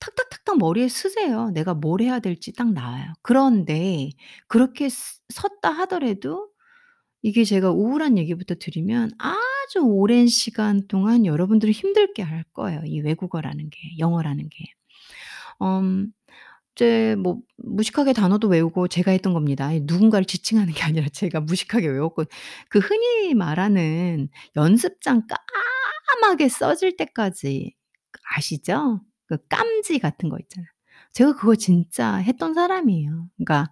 탁탁탁탁 0.00 0.58
머리에 0.58 0.88
쓰세요. 0.88 1.50
내가 1.50 1.74
뭘 1.74 2.00
해야 2.02 2.20
될지 2.20 2.52
딱 2.52 2.72
나와요. 2.72 3.12
그런데 3.22 4.10
그렇게 4.48 4.88
쓰 4.88 5.20
섰다 5.30 5.70
하더라도 5.70 6.50
이게 7.22 7.44
제가 7.44 7.70
우울한 7.72 8.18
얘기부터 8.18 8.56
드리면 8.56 9.12
아주 9.18 9.80
오랜 9.80 10.26
시간 10.28 10.86
동안 10.88 11.26
여러분들을 11.26 11.72
힘들게 11.74 12.22
할 12.22 12.44
거예요, 12.54 12.82
이 12.86 13.00
외국어라는 13.00 13.70
게 13.70 13.78
영어라는 13.98 14.48
게. 14.50 14.66
엄 15.58 16.12
이제 16.76 17.14
뭐 17.18 17.38
무식하게 17.58 18.12
단어도 18.12 18.48
외우고 18.48 18.88
제가 18.88 19.10
했던 19.12 19.32
겁니다. 19.34 19.72
이 19.72 19.80
누군가를 19.84 20.24
지칭하는 20.24 20.72
게 20.72 20.82
아니라 20.82 21.08
제가 21.12 21.40
무식하게 21.40 21.88
외웠고 21.88 22.24
그 22.68 22.78
흔히 22.78 23.34
말하는 23.34 24.28
연습장 24.56 25.22
까맣게 26.20 26.48
써질 26.48 26.96
때까지 26.96 27.74
아시죠? 28.36 29.00
그 29.26 29.38
깜지 29.48 29.98
같은 29.98 30.28
거 30.28 30.38
있잖아요. 30.40 30.68
제가 31.12 31.34
그거 31.34 31.54
진짜 31.56 32.16
했던 32.16 32.54
사람이에요. 32.54 33.28
그러니까 33.36 33.70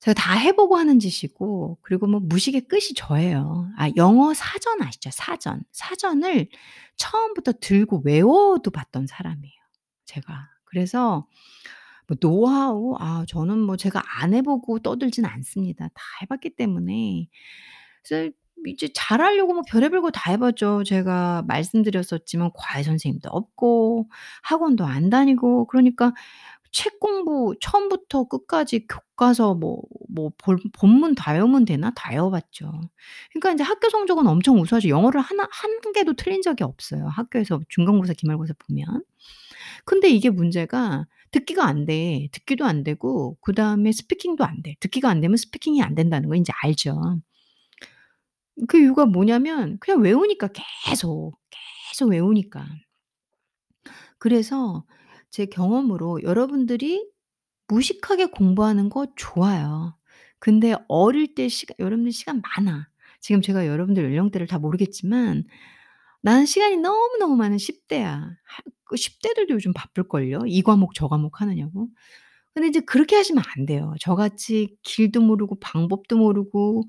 제가 0.00 0.14
다 0.14 0.34
해 0.38 0.52
보고 0.52 0.76
하는 0.76 0.98
짓이고 1.00 1.78
그리고 1.82 2.06
뭐 2.06 2.20
무식의 2.20 2.62
끝이 2.68 2.94
저예요. 2.96 3.68
아 3.76 3.90
영어 3.96 4.32
사전 4.34 4.80
아시죠? 4.82 5.10
사전. 5.12 5.62
사전을 5.72 6.48
처음부터 6.96 7.52
들고 7.60 8.02
외워도 8.04 8.70
봤던 8.70 9.06
사람이에요 9.06 9.54
제가. 10.06 10.48
그래서 10.70 11.26
뭐 12.08 12.16
노하우 12.20 12.96
아 13.00 13.24
저는 13.28 13.58
뭐 13.60 13.76
제가 13.76 14.02
안 14.22 14.34
해 14.34 14.42
보고 14.42 14.78
떠들진 14.80 15.24
않습니다. 15.26 15.88
다 15.94 16.02
해 16.22 16.26
봤기 16.26 16.50
때문에. 16.56 17.28
그래서 18.08 18.30
이제 18.66 18.88
잘하려고 18.94 19.54
뭐 19.54 19.62
별의별 19.68 20.02
거 20.02 20.10
다 20.12 20.32
해 20.32 20.36
봤죠. 20.38 20.82
제가 20.84 21.44
말씀드렸었지만 21.48 22.50
과외 22.54 22.82
선생님도 22.84 23.28
없고 23.30 24.08
학원도 24.42 24.84
안 24.86 25.10
다니고 25.10 25.66
그러니까 25.68 26.12
책 26.72 27.00
공부 27.00 27.54
처음부터 27.60 28.24
끝까지 28.24 28.86
교과서 28.88 29.54
뭐 29.54 29.82
뭐본 30.10 30.58
본문 30.74 31.14
다 31.16 31.32
외우면 31.32 31.64
되나? 31.66 31.90
다 31.96 32.10
외워 32.12 32.30
봤죠. 32.30 32.70
그러니까 33.32 33.52
인제 33.52 33.64
학교 33.64 33.88
성적은 33.90 34.26
엄청 34.26 34.60
우수하죠. 34.60 34.88
영어를 34.90 35.20
하나 35.22 35.48
한 35.50 35.80
개도 35.94 36.14
틀린 36.14 36.42
적이 36.42 36.64
없어요, 36.64 37.06
학교에서 37.08 37.60
중간고사, 37.70 38.14
기말고사 38.14 38.54
보면. 38.68 39.02
근데 39.88 40.10
이게 40.10 40.28
문제가 40.28 41.06
듣기가 41.30 41.64
안 41.66 41.86
돼. 41.86 42.28
듣기도 42.32 42.66
안 42.66 42.84
되고 42.84 43.38
그다음에 43.40 43.90
스피킹도 43.90 44.44
안 44.44 44.60
돼. 44.62 44.74
듣기가 44.80 45.08
안 45.08 45.22
되면 45.22 45.38
스피킹이 45.38 45.82
안 45.82 45.94
된다는 45.94 46.28
거 46.28 46.34
인제 46.34 46.52
알죠. 46.62 47.22
그 48.68 48.78
이유가 48.78 49.06
뭐냐면 49.06 49.78
그냥 49.80 50.02
외우니까 50.02 50.50
계속, 50.84 51.38
계속 51.88 52.10
외우니까. 52.10 52.66
그래서 54.18 54.84
제 55.30 55.46
경험으로 55.46 56.22
여러분들이 56.22 57.08
무식하게 57.68 58.26
공부하는 58.26 58.90
거 58.90 59.06
좋아요. 59.16 59.96
근데 60.38 60.74
어릴 60.88 61.34
때 61.34 61.48
시간 61.48 61.74
여러분들 61.78 62.12
시간 62.12 62.42
많아. 62.42 62.90
지금 63.20 63.40
제가 63.40 63.66
여러분들 63.66 64.04
연령대를 64.04 64.48
다 64.48 64.58
모르겠지만 64.58 65.44
나는 66.22 66.46
시간이 66.46 66.76
너무너무 66.78 67.36
많은 67.36 67.58
10 67.58 67.88
대야. 67.88 68.30
하그10 68.90 69.20
대들도 69.22 69.54
요즘 69.54 69.72
바쁠걸요, 69.74 70.40
이 70.46 70.62
과목 70.62 70.94
저 70.94 71.08
과목 71.08 71.40
하느냐고. 71.40 71.88
근데 72.54 72.68
이제 72.68 72.80
그렇게 72.80 73.16
하시면 73.16 73.42
안 73.56 73.66
돼요. 73.66 73.94
저같이 74.00 74.76
길도 74.82 75.20
모르고 75.22 75.60
방법도 75.60 76.16
모르고 76.18 76.84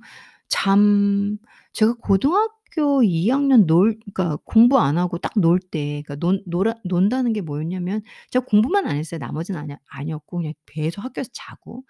잠 0.49 1.37
제가 1.73 1.93
고등학교 1.95 3.03
2 3.03 3.29
학년 3.29 3.65
놀 3.67 3.99
그러니까 4.13 4.37
공부 4.45 4.79
안 4.79 4.97
하고 4.97 5.17
딱 5.19 5.33
놀 5.37 5.59
때 5.59 6.03
그러니까 6.05 6.15
논 6.17 6.43
놀아 6.47 6.75
논다는 6.85 7.33
게 7.33 7.41
뭐였냐면 7.41 8.01
제가 8.31 8.45
공부만 8.45 8.87
안 8.87 8.97
했어요. 8.97 9.19
나머지는 9.19 9.59
아니야 9.61 9.77
아니었고 9.89 10.37
그냥 10.39 10.53
계속 10.67 11.03
학교에서 11.05 11.29
자고. 11.33 11.83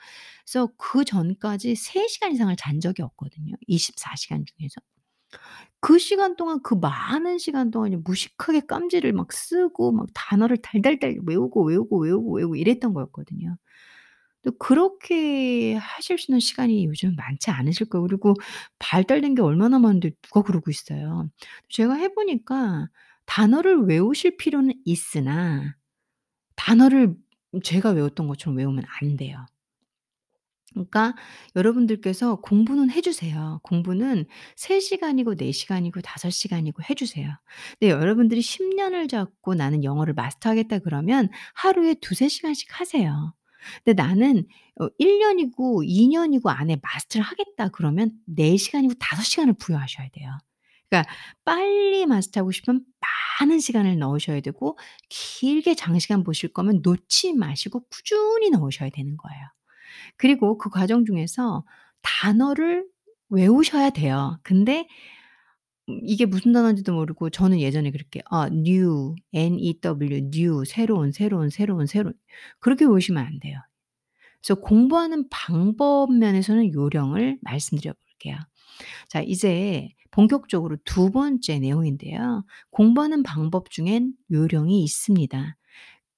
그래서 0.46 0.70
그 0.78 1.06
전까지 1.06 1.76
3 1.76 2.08
시간 2.10 2.32
이상을 2.34 2.56
잔 2.58 2.80
적이 2.82 3.04
없거든요, 3.04 3.56
24 3.68 4.16
시간 4.18 4.44
중에서. 4.46 4.82
그 5.82 6.00
시간 6.00 6.36
동안 6.36 6.62
그 6.64 6.74
많은 6.76 7.38
시간 7.38 7.72
동안 7.72 8.02
무식하게 8.04 8.62
깜지를 8.62 9.14
막 9.14 9.32
쓰고 9.34 9.92
막 9.94 10.08
단어를 10.14 10.58
달달달 10.58 11.18
외우고, 11.26 11.64
외우고, 11.66 12.00
외우고, 12.02 12.36
외우고 12.38 12.56
이랬던 12.58 12.94
거였거든요. 12.94 13.58
또 14.44 14.52
그렇게 14.58 15.76
하실 15.76 16.18
수 16.18 16.32
있는 16.32 16.40
시간이 16.40 16.86
요즘 16.86 17.16
많지 17.16 17.52
않으실 17.52 17.90
거예요. 17.90 18.04
그리고 18.08 18.34
발달된 18.80 19.36
게 19.36 19.42
얼마나 19.42 19.80
많은데 19.80 20.12
누가 20.24 20.42
그러고 20.44 20.72
있어요. 20.72 21.30
제가 21.70 21.96
해 21.96 22.14
보니까 22.14 22.88
단어를 23.26 23.82
외우실 23.84 24.38
필요는 24.38 24.74
있으나 24.86 25.76
단어를 26.56 27.16
제가 27.64 27.92
외웠던 27.92 28.28
것처럼 28.28 28.58
외우면 28.58 28.84
안 29.02 29.18
돼요. 29.18 29.46
그러니까 30.74 31.16
여러분들께서 31.56 32.36
공부는 32.42 32.92
해 32.92 33.02
주세요. 33.02 33.60
공부는 33.64 34.26
3 34.56 34.80
시간이고 34.80 35.36
4 35.36 35.52
시간이고 35.52 36.02
5 36.02 36.30
시간이고 36.30 36.84
해 36.90 36.94
주세요. 36.96 37.32
근데 37.80 37.92
여러분들이 37.92 38.42
10 38.42 38.64
년을 38.76 39.08
잡고 39.08 39.56
'나는 39.56 39.84
영어를 39.84 40.14
마스터하겠다.' 40.14 40.80
그러면 40.80 41.30
하루에 41.56 41.96
2-3 41.96 42.30
시간씩 42.30 42.80
하세요. 42.80 43.34
근데 43.84 44.02
'나는 44.02 44.46
어 44.82 44.88
1 45.00 45.20
년이고 45.20 45.84
2 45.84 46.08
년이고 46.08 46.50
안에 46.50 46.78
마스터를 46.82 47.26
하겠다.' 47.26 47.70
그러면 47.70 48.12
4 48.28 48.58
시간이고 48.58 48.94
5 49.00 49.24
시간을 49.24 49.54
부여하셔야 49.54 50.10
돼요. 50.14 50.38
그러니까 50.90 51.12
빨리 51.46 52.06
마스터하고 52.06 52.52
싶으면 52.52 52.84
많은 53.40 53.60
시간을 53.60 53.98
넣으셔야 54.00 54.42
되고 54.42 54.78
길게 55.10 55.76
장시간 55.76 56.24
보실 56.24 56.52
거면 56.54 56.82
놓지 56.84 57.34
마시고 57.34 57.82
꾸준히 57.90 58.50
넣으셔야 58.52 58.90
되는 58.90 59.18
거예요. 59.18 59.50
그리고 60.20 60.58
그 60.60 60.70
과정 60.70 61.06
중에서 61.06 61.66
단어를 62.04 62.86
외우셔야 63.30 63.90
돼요. 63.90 64.40
근데 64.44 64.88
음 65.90 66.00
이게 66.04 66.26
무슨 66.26 66.52
단어인지도 66.54 66.94
모르고 66.94 67.30
저는 67.32 67.60
예전에 67.60 67.92
그렇게 67.92 68.22
아 68.30 68.48
new, 68.48 69.16
N-E-W, 69.34 70.18
new 70.34 70.66
새로운, 70.66 71.12
새로운, 71.12 71.50
새로운, 71.50 71.86
새로운 71.88 72.14
그렇게 72.60 72.86
외우시면 72.86 73.26
안 73.26 73.40
돼요. 73.40 73.58
그래서 74.42 74.60
공부하는 74.62 75.28
방법 75.30 76.14
면에서는 76.14 76.74
요령을 76.74 77.40
말씀드려 77.42 77.94
볼게요. 77.94 78.38
자 79.10 79.22
이제 79.22 79.90
본격적으로 80.12 80.78
두 80.86 81.12
번째 81.12 81.60
내용인데요. 81.60 82.46
공부하는 82.72 83.24
방법 83.24 83.70
중엔 83.72 84.14
요령이 84.32 84.84
있습니다. 84.84 85.56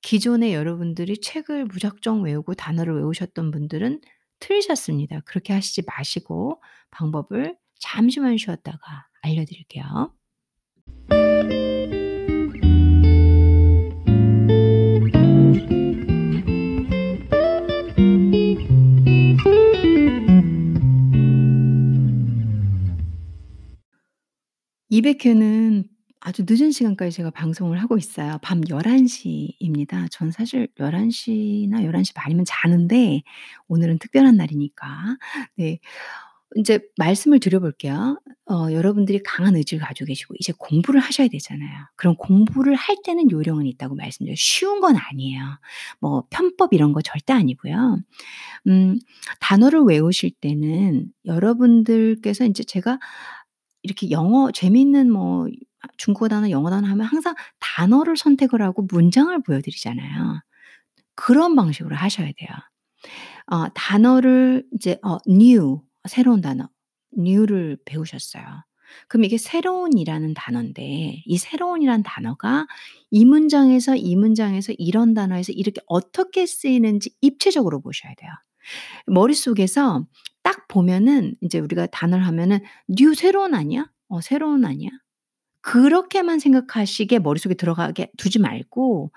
기존에 0.01 0.53
여러분들이 0.53 1.21
책을 1.21 1.65
무작정 1.65 2.23
외우고 2.23 2.53
단어를 2.53 2.95
외우셨던 2.95 3.51
분들은 3.51 4.01
틀리셨습니다. 4.39 5.21
그렇게 5.25 5.53
하시지 5.53 5.83
마시고 5.85 6.61
방법을 6.89 7.55
잠시만 7.79 8.37
쉬었다가 8.37 9.07
알려 9.21 9.45
드릴게요. 9.45 10.13
200 24.89 25.25
회는 25.25 25.85
아주 26.23 26.45
늦은 26.47 26.71
시간까지 26.71 27.11
제가 27.17 27.31
방송을 27.31 27.81
하고 27.81 27.97
있어요. 27.97 28.37
밤 28.43 28.61
11 28.69 29.07
시입니다. 29.07 30.05
전 30.11 30.29
사실 30.31 30.67
11 30.79 31.11
시나 31.11 31.81
11시 31.81 32.13
반이면 32.13 32.45
자는데 32.47 33.23
오늘은 33.67 33.97
특별한 33.99 34.37
날이니까. 34.37 35.17
네. 35.57 35.79
인제 36.55 36.79
말씀을 36.97 37.39
드려 37.39 37.59
볼게요. 37.61 38.19
어 38.51 38.71
여러분들이 38.71 39.23
강한 39.23 39.55
의지를 39.55 39.85
가지고 39.85 40.07
계시고 40.07 40.35
이제 40.39 40.53
공부를 40.57 40.99
하셔야 40.99 41.27
되잖아요. 41.29 41.69
그럼 41.95 42.15
공부를 42.17 42.75
할 42.75 42.97
때는 43.05 43.31
요령은 43.31 43.65
있다고 43.67 43.95
말씀드려요. 43.95 44.35
쉬운 44.37 44.81
건 44.81 44.97
아니에요. 44.97 45.41
뭐 46.01 46.25
편법 46.29 46.73
이런 46.73 46.91
거 46.93 47.01
절대 47.01 47.33
아니고요. 47.33 47.99
음 48.67 48.99
단어를 49.39 49.81
외우실 49.81 50.31
때는 50.41 51.07
여러분들께서 51.25 52.45
인제 52.45 52.63
제가 52.65 52.99
이렇게 53.83 54.11
영어 54.11 54.51
재미있는 54.51 55.11
뭐아 55.11 55.47
중국어 55.97 56.27
단어, 56.29 56.49
영어 56.49 56.69
단어 56.69 56.87
하면 56.89 57.05
항상 57.07 57.35
단어를 57.59 58.17
선택을 58.17 58.61
하고 58.61 58.83
문장을 58.91 59.37
보여 59.43 59.61
드리잖아요. 59.61 60.41
그런 61.15 61.55
방식으로 61.55 61.95
하셔야 61.97 62.27
돼요. 62.37 62.49
어 63.47 63.69
단어를 63.75 64.65
이제 64.75 64.99
어 65.03 65.17
new 65.27 65.81
새로운 66.09 66.41
단어 66.41 66.69
new를 67.17 67.77
배우셨어요. 67.85 68.43
그럼 69.09 69.25
이게 69.25 69.37
새로운이라는 69.37 70.33
단어인데 70.35 71.23
이 71.25 71.37
새로운이란 71.37 72.03
단어가 72.03 72.67
이 73.11 73.25
문장에서 73.25 73.95
이 73.97 74.15
문장에서 74.17 74.73
이런 74.77 75.13
단어에서 75.15 75.53
이렇게 75.53 75.81
어떻게 75.87 76.45
쓰이는지 76.47 77.11
입체적으로 77.21 77.81
보셔야 77.81 78.13
돼요. 78.15 78.31
머릿속에서 79.07 80.05
딱 80.43 80.67
보면은 80.69 81.35
인제 81.41 81.59
우리가 81.59 81.87
단어를 81.87 82.25
하면은 82.27 82.59
"new 82.89 83.13
새로운 83.15 83.55
아니야? 83.55 83.89
어 84.09 84.21
새로운 84.21 84.65
아니야?" 84.65 84.91
그렇게만 85.61 86.39
생각하시게 86.39 87.19
머릿속에 87.19 87.53
들어가게 87.53 88.11
두지 88.17 88.39
말고 88.39 89.11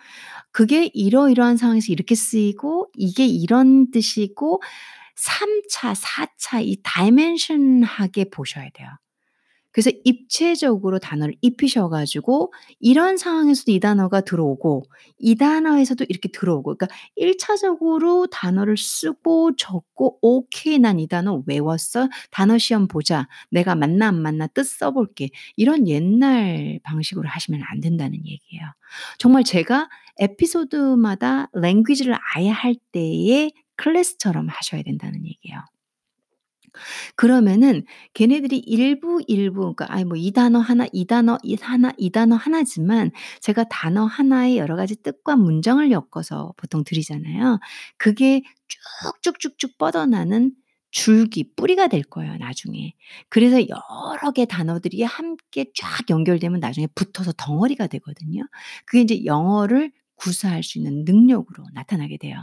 그게 0.52 0.90
이러이러한 0.92 1.56
상황에서 1.56 1.92
이렇게 1.92 2.14
쓰이고 2.14 2.90
이게 2.96 3.26
이런 3.26 3.90
뜻이고 3.90 4.62
3 5.16 5.62
차, 5.70 5.92
4차 5.92 6.62
이 6.64 6.78
dimension하게 6.82 8.30
보셔야 8.30 8.68
돼요. 8.74 8.88
그래서 9.74 9.90
입체적으로 10.04 11.00
단어를 11.00 11.34
입히셔 11.42 11.90
가지고 11.90 12.54
이런 12.80 13.18
상황에서도 13.18 13.72
이 13.72 13.80
단어가 13.80 14.22
들어오고 14.22 14.84
이 15.18 15.34
단어에서도 15.36 16.06
이렇게 16.08 16.30
들어오고 16.30 16.76
그러니까 16.76 16.88
1 17.16 17.36
차적으로 17.38 18.28
단어를 18.28 18.76
쓰고 18.78 19.56
적고 19.56 20.18
'오케이. 20.22 20.78
난 20.78 21.00
이 21.00 21.08
단어 21.08 21.42
외웠어. 21.46 22.08
단어 22.30 22.58
시험 22.58 22.88
보자. 22.88 23.28
내가 23.50 23.74
맞나 23.74 24.08
안 24.08 24.22
맞나 24.22 24.46
뜻 24.48 24.64
써 24.64 24.92
볼게.' 24.92 25.30
이런 25.56 25.88
옛날 25.88 26.80
방식으로 26.84 27.28
하시면 27.28 27.62
안 27.70 27.80
된다는 27.80 28.14
얘기예요. 28.26 28.64
정말 29.18 29.44
제가 29.44 29.88
에피소드마다 30.18 31.48
랭귀지를 31.52 32.16
아예 32.36 32.48
할 32.48 32.76
때의 32.92 33.52
클래스처럼 33.76 34.48
하셔야 34.48 34.82
된다는 34.82 35.26
얘기예요. 35.26 35.60
그러면은 37.16 37.84
걔네들이 38.14 38.58
일부, 38.58 39.22
일부 39.26 39.60
그러니까 39.74 39.86
아이 39.92 40.04
뭐 40.04 40.16
이 40.16 40.32
단어 40.32 40.58
하나, 40.60 40.86
이 40.92 41.06
단어 41.06 41.38
이 41.42 41.56
하나, 41.60 41.92
이 41.98 42.10
단어 42.10 42.36
하나지만 42.36 43.10
제가 43.40 43.64
단어 43.70 44.04
하나에 44.06 44.56
여러 44.56 44.76
가지 44.76 44.96
뜻과 45.02 45.36
문장을 45.36 45.90
엮어서 45.90 46.54
보통 46.56 46.84
드리잖아요. 46.84 47.58
그게 47.98 48.42
쭉쭉쭉쭉 49.22 49.78
뻗어나는 49.78 50.52
줄기, 50.90 51.44
뿌리가 51.56 51.88
될 51.88 52.02
거예요 52.04 52.36
나중에. 52.36 52.92
그래서 53.28 53.58
여러 53.68 54.30
개 54.32 54.44
단어들이 54.46 55.02
함께 55.02 55.66
쫙 55.76 56.08
연결되면 56.10 56.60
나중에 56.60 56.86
붙어서 56.94 57.32
덩어리가 57.36 57.88
되거든요. 57.88 58.42
그게 58.86 59.00
인제 59.02 59.24
영어를 59.24 59.90
구사할 60.16 60.62
수 60.62 60.78
있는 60.78 61.04
능력으로 61.04 61.64
나타나게 61.74 62.16
돼요. 62.18 62.36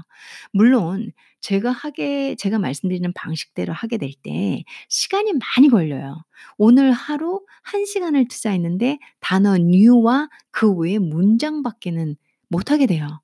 물론 0.53 1.11
제가 1.41 1.71
하게 1.71 2.35
제가 2.35 2.59
말씀드리는 2.59 3.11
방식대로 3.13 3.73
하게 3.73 3.97
될 3.97 4.11
때 4.23 4.63
시간이 4.89 5.33
많이 5.33 5.69
걸려요. 5.69 6.23
오늘 6.57 6.91
하루 6.91 7.41
1 7.63 7.85
시간을 7.85 8.27
투자했는데 8.27 8.99
단어 9.19 9.55
new와 9.55 10.29
그 10.51 10.71
외에 10.73 10.99
문장밖에는 10.99 12.15
못 12.49 12.71
하게 12.71 12.85
돼요. 12.87 13.21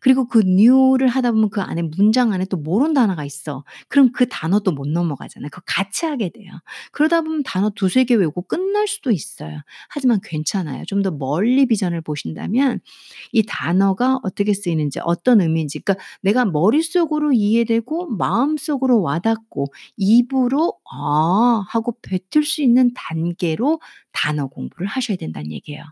그리고 0.00 0.26
그 0.28 0.40
new를 0.40 1.08
하다 1.08 1.32
보면 1.32 1.50
그 1.50 1.60
안에 1.60 1.82
문장 1.82 2.32
안에 2.32 2.44
또 2.46 2.56
모르는 2.56 2.94
단어가 2.94 3.24
있어. 3.24 3.64
그럼 3.88 4.10
그 4.12 4.26
단어도 4.28 4.72
못 4.72 4.88
넘어가잖아요. 4.88 5.48
그거 5.50 5.62
같이 5.66 6.06
하게 6.06 6.30
돼요. 6.30 6.52
그러다 6.92 7.20
보면 7.22 7.42
단어 7.44 7.70
2-3개 7.70 8.14
외우고 8.14 8.42
끝날 8.42 8.86
수도 8.88 9.10
있어요. 9.10 9.60
하지만 9.88 10.20
괜찮아요. 10.22 10.84
좀 10.86 10.98
더 11.02 11.12
멀리 11.12 11.66
비전을 11.66 12.00
보신다면 12.00 12.80
이 13.32 13.42
단어가 13.46 14.18
어떻게 14.22 14.52
쓰이는지 14.54 15.00
어떤 15.04 15.40
의미인지 15.40 15.78
그러니까 15.80 16.04
내가 16.22 16.44
머릿속으로 16.44 17.32
이해되고 17.32 18.08
마음속으로 18.16 19.00
와 19.02 19.18
닿고 19.20 19.66
입으로 19.96 20.74
'아.' 20.90 21.64
하고 21.68 21.96
뱉을 22.02 22.44
수 22.44 22.62
있는 22.62 22.92
단계로 22.94 23.80
단어 24.22 24.46
공부를 24.48 24.86
하셔야 24.86 25.16
된다는 25.16 25.52
얘기예요. 25.52 25.82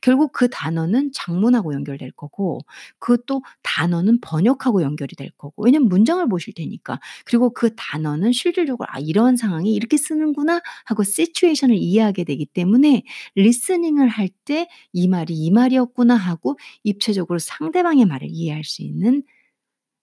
결국 0.00 0.32
그 0.32 0.48
단어는 0.50 1.10
작문하고 1.12 1.74
연결될 1.74 2.12
거고 2.12 2.60
그것도 2.98 3.42
단어는 3.62 4.20
번역하고 4.20 4.82
연결이 4.82 5.16
될 5.16 5.30
거고 5.38 5.64
왜냐면 5.64 5.88
문장을 5.88 6.26
보실 6.28 6.54
테니까. 6.54 7.00
그리고 7.24 7.50
그 7.52 7.74
단어는 7.76 8.32
실질적으로 8.32 8.86
'아 8.90 8.98
이런 9.00 9.36
상황에 9.36 9.70
이렇게 9.70 9.96
쓰는구나.' 9.96 10.60
하고 10.84 11.02
시츄에이션을 11.04 11.76
이해하게 11.76 12.24
되기 12.24 12.46
때문에 12.46 13.02
리스닝을 13.34 14.08
할 14.08 14.28
때 14.44 14.66
'이 14.92 15.08
말이 15.08 15.34
이 15.34 15.50
말이었구나.' 15.50 16.16
하고 16.16 16.58
입체적으로 16.84 17.38
상대방의 17.38 18.06
말을 18.06 18.28
이해할 18.30 18.64
수 18.64 18.82
있는 18.82 19.22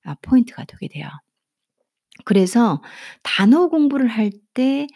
아 0.03 0.15
포인트가 0.21 0.65
되게 0.65 0.87
돼요. 0.89 1.09
그래서 2.25 2.81
단어 3.23 3.67
공부를 3.69 4.07
할때 4.07 4.87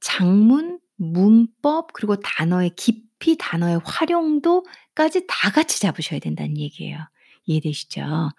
작문, 0.00 0.78
문법 0.96 1.92
그리고 1.92 2.16
단어의 2.16 2.70
깊이 2.76 3.36
단어의 3.38 3.80
활용도까지 3.84 5.26
다 5.28 5.50
같이 5.50 5.80
잡으셔야 5.80 6.20
된다는 6.20 6.56
얘기예요. 6.58 6.98
이해되시죠? 7.46 8.30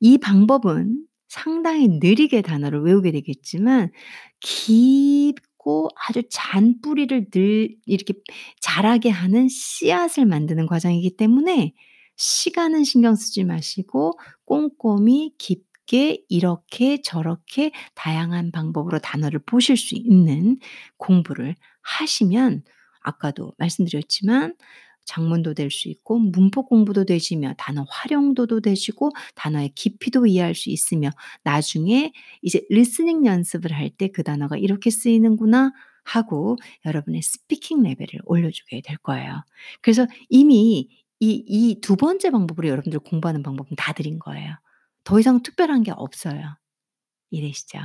이 0.00 0.18
방법은 0.18 1.06
상당히 1.28 1.88
느리게 1.88 2.42
단어를 2.42 2.82
외우게 2.82 3.10
되겠지만 3.12 3.90
깊고 4.40 5.88
아주 5.96 6.22
잔뿌리를 6.30 7.30
늘 7.30 7.76
이렇게 7.86 8.14
자라게 8.60 9.10
하는 9.10 9.48
씨앗을 9.48 10.26
만드는 10.26 10.66
과정이기 10.66 11.16
때문에 11.16 11.74
시간은 12.16 12.84
신경 12.84 13.16
쓰지 13.16 13.44
마시고 13.44 14.18
꼼꼼히 14.44 15.32
깊 15.38 15.63
게 15.86 16.22
이렇게 16.28 17.00
저렇게 17.02 17.72
다양한 17.94 18.50
방법으로 18.52 18.98
단어를 19.00 19.40
보실 19.46 19.76
수 19.76 19.94
있는 19.96 20.58
공부를 20.98 21.54
하시면 21.82 22.62
아까도 23.02 23.52
말씀드렸지만 23.58 24.54
작문도 25.06 25.52
될 25.54 25.70
수 25.70 25.88
있고 25.90 26.18
문법 26.18 26.68
공부도 26.68 27.04
되시며 27.04 27.54
단어 27.58 27.84
활용도도 27.88 28.60
되시고 28.60 29.10
단어의 29.34 29.70
깊이도 29.74 30.26
이해할 30.26 30.54
수 30.54 30.70
있으며 30.70 31.10
나중에 31.44 32.12
이제 32.42 32.62
listening 32.70 33.26
연습을 33.26 33.72
할 33.72 33.90
때 33.90 34.08
'그 34.08 34.22
단어가 34.22 34.56
이렇게 34.56 34.90
쓰이는구나.' 34.90 35.72
하고 36.04 36.56
여러분의 36.86 37.22
speaking 37.22 37.82
레벨을 37.82 38.20
올려주게 38.26 38.82
될 38.82 38.96
거예요. 38.98 39.42
그래서 39.82 40.06
이미 40.28 40.88
이이2 41.20 41.96
번째 41.96 42.30
방법으로 42.30 42.68
여러분들 42.68 42.98
공부하는 43.00 43.42
방법은 43.42 43.76
다 43.76 43.92
드린 43.94 44.18
거예요. 44.18 44.54
더 45.04 45.20
이상 45.20 45.42
특별한 45.42 45.82
게 45.82 45.92
없어요. 45.92 46.56
이해되시죠? 47.30 47.78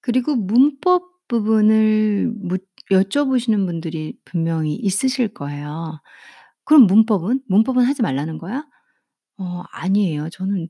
그리고 0.00 0.36
문법 0.36 1.28
부분을 1.28 2.32
묻 2.34 2.66
여쭤보시는 2.90 3.66
분들이 3.66 4.16
분명히 4.24 4.74
있으실 4.74 5.34
거예요. 5.34 6.00
"그럼 6.64 6.86
문법은? 6.86 7.42
문법은 7.48 7.84
하지 7.84 8.00
말라는 8.02 8.38
거야?" 8.38 8.64
어 9.38 9.62
아니에요. 9.72 10.28
저는 10.30 10.68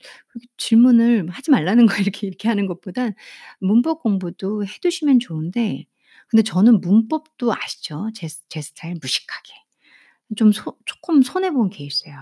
질문을 0.59 1.29
하지 1.31 1.51
말라는 1.51 1.87
거 1.87 1.95
이렇게 2.03 2.27
이렇게 2.27 2.49
하는 2.49 2.67
것보단 2.67 3.15
문법 3.61 4.03
공부도 4.03 4.65
해 4.67 4.69
두시면 4.83 5.21
좋은데 5.21 5.87
근데 6.29 6.43
저는 6.43 6.81
문법도 6.83 7.55
아시죠? 7.55 8.11
제스제 8.15 8.61
스타일 8.63 8.97
무식하게. 9.01 9.53
좀소 10.37 10.77
쪼끔 10.87 11.23
손해 11.23 11.51
본 11.51 11.71
케이스예요. 11.71 12.19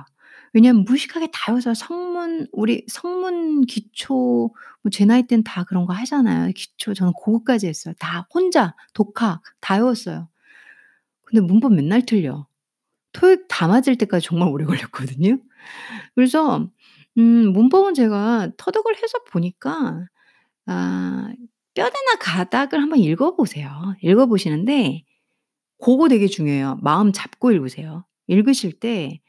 왜냐하면 0.55 0.85
무식하게 0.85 1.29
다 1.33 1.53
외워서 1.53 1.75
성문 1.75 2.49
우리 2.53 2.85
성문 2.89 3.63
기초 3.67 4.55
뭐 4.83 4.91
제 4.93 5.05
나이 5.05 5.25
때는 5.27 5.45
다 5.45 5.65
그런 5.65 5.87
거 5.87 5.93
하잖아요. 5.95 6.53
기초 6.55 6.95
저는 6.95 7.13
고거까지 7.15 7.67
했어요. 7.69 7.95
다 7.99 8.29
혼자 8.35 8.75
독학 8.95 9.43
다 9.61 9.77
외웠어요. 9.77 10.29
근데 11.25 11.41
문법 11.41 11.75
맨날 11.75 12.05
틀려. 12.07 12.47
토익 13.13 13.47
다 13.49 13.69
맞을 13.69 13.97
때까지 13.99 14.27
정말 14.27 14.49
오래 14.51 14.65
걸렸거든요. 14.67 15.39
그래서 16.15 16.69
음 17.19 17.53
문법은 17.53 17.95
제가 17.95 18.53
터득을 18.57 18.97
해서 19.03 19.19
보니까 19.31 20.07
아 20.67 21.29
뼈대나 21.75 22.17
가닥을 22.21 22.81
한번 22.81 22.99
읽어 23.01 23.37
보세요. 23.37 23.71
읽어 24.03 24.27
보시는데 24.27 25.05
고거 25.79 26.09
되게 26.09 26.27
중요해요. 26.27 26.79
마음 26.83 27.13
잡고 27.13 27.53
읽으세요. 27.53 28.05
읽으실 28.29 28.81
때 28.81 29.21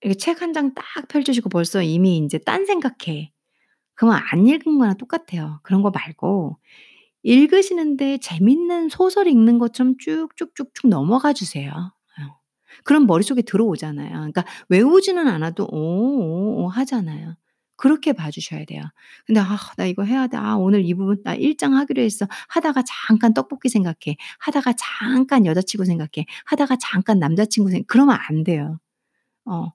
이렇게 0.00 0.18
책1장딱 0.18 1.08
펼쳐지고 1.08 1.48
벌써 1.48 1.82
이미 1.82 2.16
인제 2.16 2.38
딴 2.38 2.66
생각해. 2.66 3.32
그러면 3.94 4.20
안 4.30 4.46
읽은 4.46 4.78
거랑 4.78 4.96
똑같아요. 4.96 5.60
그런 5.62 5.82
거 5.82 5.90
말고 5.90 6.58
읽으시는데 7.22 8.18
재밌는 8.18 8.88
소설 8.88 9.26
읽는 9.26 9.58
것처럼 9.58 9.96
쭉쭉쭉쭉 9.98 10.88
넘어가 10.88 11.32
주세요. 11.32 11.92
어. 12.78 12.82
그럼 12.84 13.06
머릿속에 13.06 13.42
들어오잖아요. 13.42 14.10
그러니까 14.12 14.44
외우지는 14.68 15.28
않아도 15.28 15.66
오 15.70 15.76
오 15.78 16.64
오 16.64 16.68
하잖아요. 16.68 17.36
그렇게 17.76 18.12
봐 18.12 18.30
주셔야 18.30 18.64
돼요. 18.64 18.82
근데 19.26 19.40
'아 19.40 19.56
나 19.76 19.86
이거 19.86 20.02
해야 20.04 20.26
돼. 20.26 20.36
아 20.36 20.56
오늘 20.56 20.84
이 20.84 20.94
부분 20.94 21.22
나1장 21.24 21.72
하기로 21.74 22.02
했어.' 22.02 22.26
하다가 22.48 22.82
잠깐 22.86 23.34
떡볶이 23.34 23.68
생각해. 23.68 24.16
하다가 24.40 24.74
잠깐 24.76 25.46
여자친구 25.46 25.84
생각해. 25.84 26.26
하다가 26.46 26.76
잠깐 26.80 27.18
남자친구 27.20 27.70
생 27.70 27.84
그러면 27.86 28.18
안 28.28 28.42
돼요. 28.44 28.78
어 29.46 29.70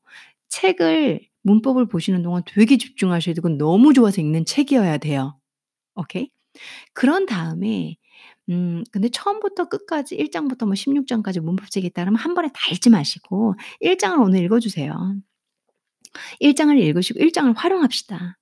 책을 0.50 1.22
문법을 1.44 1.88
보시는 1.88 2.24
동안 2.24 2.44
되게 2.46 2.78
집중하셔야 2.78 3.36
되고 3.36 3.50
너무 3.50 3.94
좋아서 3.94 4.22
읽는 4.22 4.46
책이어야 4.46 4.98
돼요. 5.00 5.38
오케이? 5.96 6.30
그런 6.94 7.26
다음에 7.28 7.98
음 8.50 8.84
근데 8.92 9.10
처음부터 9.10 9.70
끝까지 9.70 10.16
1 10.16 10.32
장부터 10.32 10.66
뭐 10.66 10.76
16 10.76 11.08
장까지 11.08 11.40
문법책이 11.40 11.88
있다 11.88 12.04
그러면 12.04 12.20
한 12.20 12.34
번에 12.34 12.50
다 12.54 12.60
읽지 12.72 12.90
마시고 12.90 13.56
1 13.80 13.98
장을 13.98 14.20
오늘 14.20 14.44
읽어 14.44 14.60
주세요. 14.60 14.94
1 16.40 16.56
장을 16.56 16.78
읽으시고 16.78 17.20
1 17.22 17.32
장을 17.34 17.54
활용합시다. 17.56 18.38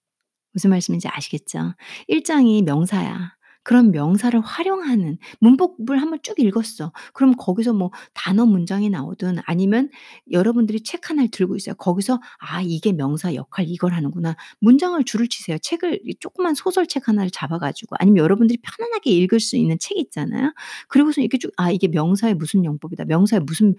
무슨 0.53 0.71
말씀인지 0.71 1.07
아시겠죠? 1.09 1.75
1 2.07 2.23
장이 2.23 2.63
명사야. 2.63 3.35
그런 3.63 3.91
명사를 3.91 4.39
활용하는 4.41 5.17
문법을 5.39 6.01
한번 6.01 6.19
쭉 6.23 6.39
읽었어. 6.39 6.91
그럼 7.13 7.35
거기서 7.37 7.73
뭐 7.73 7.91
단어 8.13 8.45
문장이 8.45 8.89
나오든 8.89 9.37
아니면 9.45 9.89
여러분들이 10.31 10.81
책 10.83 11.09
하나를 11.09 11.29
들고 11.31 11.55
있어요. 11.55 11.75
거기서 11.75 12.19
'아 12.39 12.61
이게 12.61 12.91
명사 12.93 13.35
역할 13.35 13.65
이걸 13.67 13.93
하는구나.' 13.93 14.35
문장을 14.59 15.01
줄을 15.05 15.27
치세요. 15.27 15.57
책을 15.61 16.01
이 16.05 16.15
조그만 16.19 16.55
소설책 16.55 17.07
하나를 17.07 17.29
잡아 17.31 17.59
가지고 17.59 17.95
아니면 17.99 18.17
여러분들이 18.23 18.59
편안하게 18.63 19.11
읽을 19.11 19.39
수 19.39 19.57
있는 19.57 19.77
책 19.79 19.97
있잖아요. 19.97 20.53
그리고서 20.87 21.21
이렇게 21.21 21.37
쭉 21.37 21.51
'아 21.57 21.71
이게 21.71 21.87
명사의 21.87 22.35
무슨 22.35 22.65
용법이다. 22.65 23.05
명사의 23.05 23.41
무슨' 23.41 23.75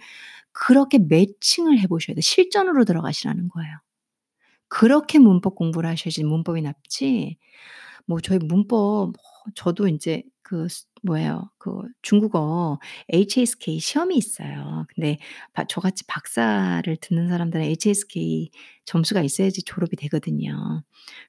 그렇게 0.52 0.98
매칭을 0.98 1.78
해 1.80 1.86
보셔야 1.88 2.14
돼요. 2.14 2.22
실전으로 2.22 2.84
들어가시라는 2.84 3.48
거예요. 3.50 3.76
그렇게 4.68 5.18
문법 5.18 5.54
공부를 5.56 5.88
하셔야지 5.90 6.24
문법이 6.24 6.62
납지 6.62 7.36
뭐 8.06 8.20
저희 8.20 8.38
문법 8.38 9.12
뭐 9.12 9.14
저도 9.54 9.88
인제 9.88 10.22
그스 10.42 10.86
뭐예요 11.02 11.50
그 11.58 11.82
중국어 12.02 12.78
HSK 13.12 13.80
시험이 13.80 14.16
있어요. 14.16 14.86
근데 14.94 15.18
바 15.52 15.64
저같이 15.66 16.04
박사를 16.06 16.96
듣는 17.00 17.28
사람들은 17.28 17.64
HSK 17.64 18.50
점수가 18.84 19.22
있어야지 19.22 19.62
졸업이 19.64 19.96
되거든요. 19.96 20.82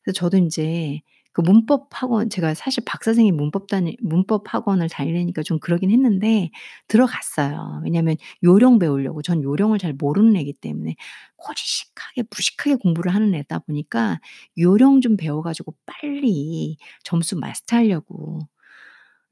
그래서 0.04 0.16
저도 0.18 0.38
인제 0.38 1.02
그 1.34 1.42
문법 1.42 1.88
학원 1.92 2.30
제가 2.30 2.54
사실 2.54 2.84
박사생이 2.86 3.32
문법 3.32 3.68
다니 3.68 3.98
문법 4.02 4.54
학원을 4.54 4.90
다니려니까 4.90 5.44
좀 5.44 5.60
그러긴 5.60 5.92
했는데 5.92 6.52
들어갔어요. 6.88 7.82
왜냐하면 7.84 8.16
요령 8.44 8.80
배우려고. 8.80 9.22
전 9.24 9.44
요령을 9.44 9.80
잘 9.80 9.94
모르는 9.94 10.36
애이기 10.38 10.54
때문에 10.54 10.96
꼬지식하게 11.38 12.24
무식하게 12.30 12.76
공부를 12.78 13.14
하는 13.16 13.34
애다 13.36 13.60
보니까 13.60 14.20
요령 14.60 15.02
좀 15.02 15.18
배워 15.18 15.42
가지고 15.42 15.76
빨리 15.86 16.78
점수 17.04 17.38
마스터하려고. 17.38 18.40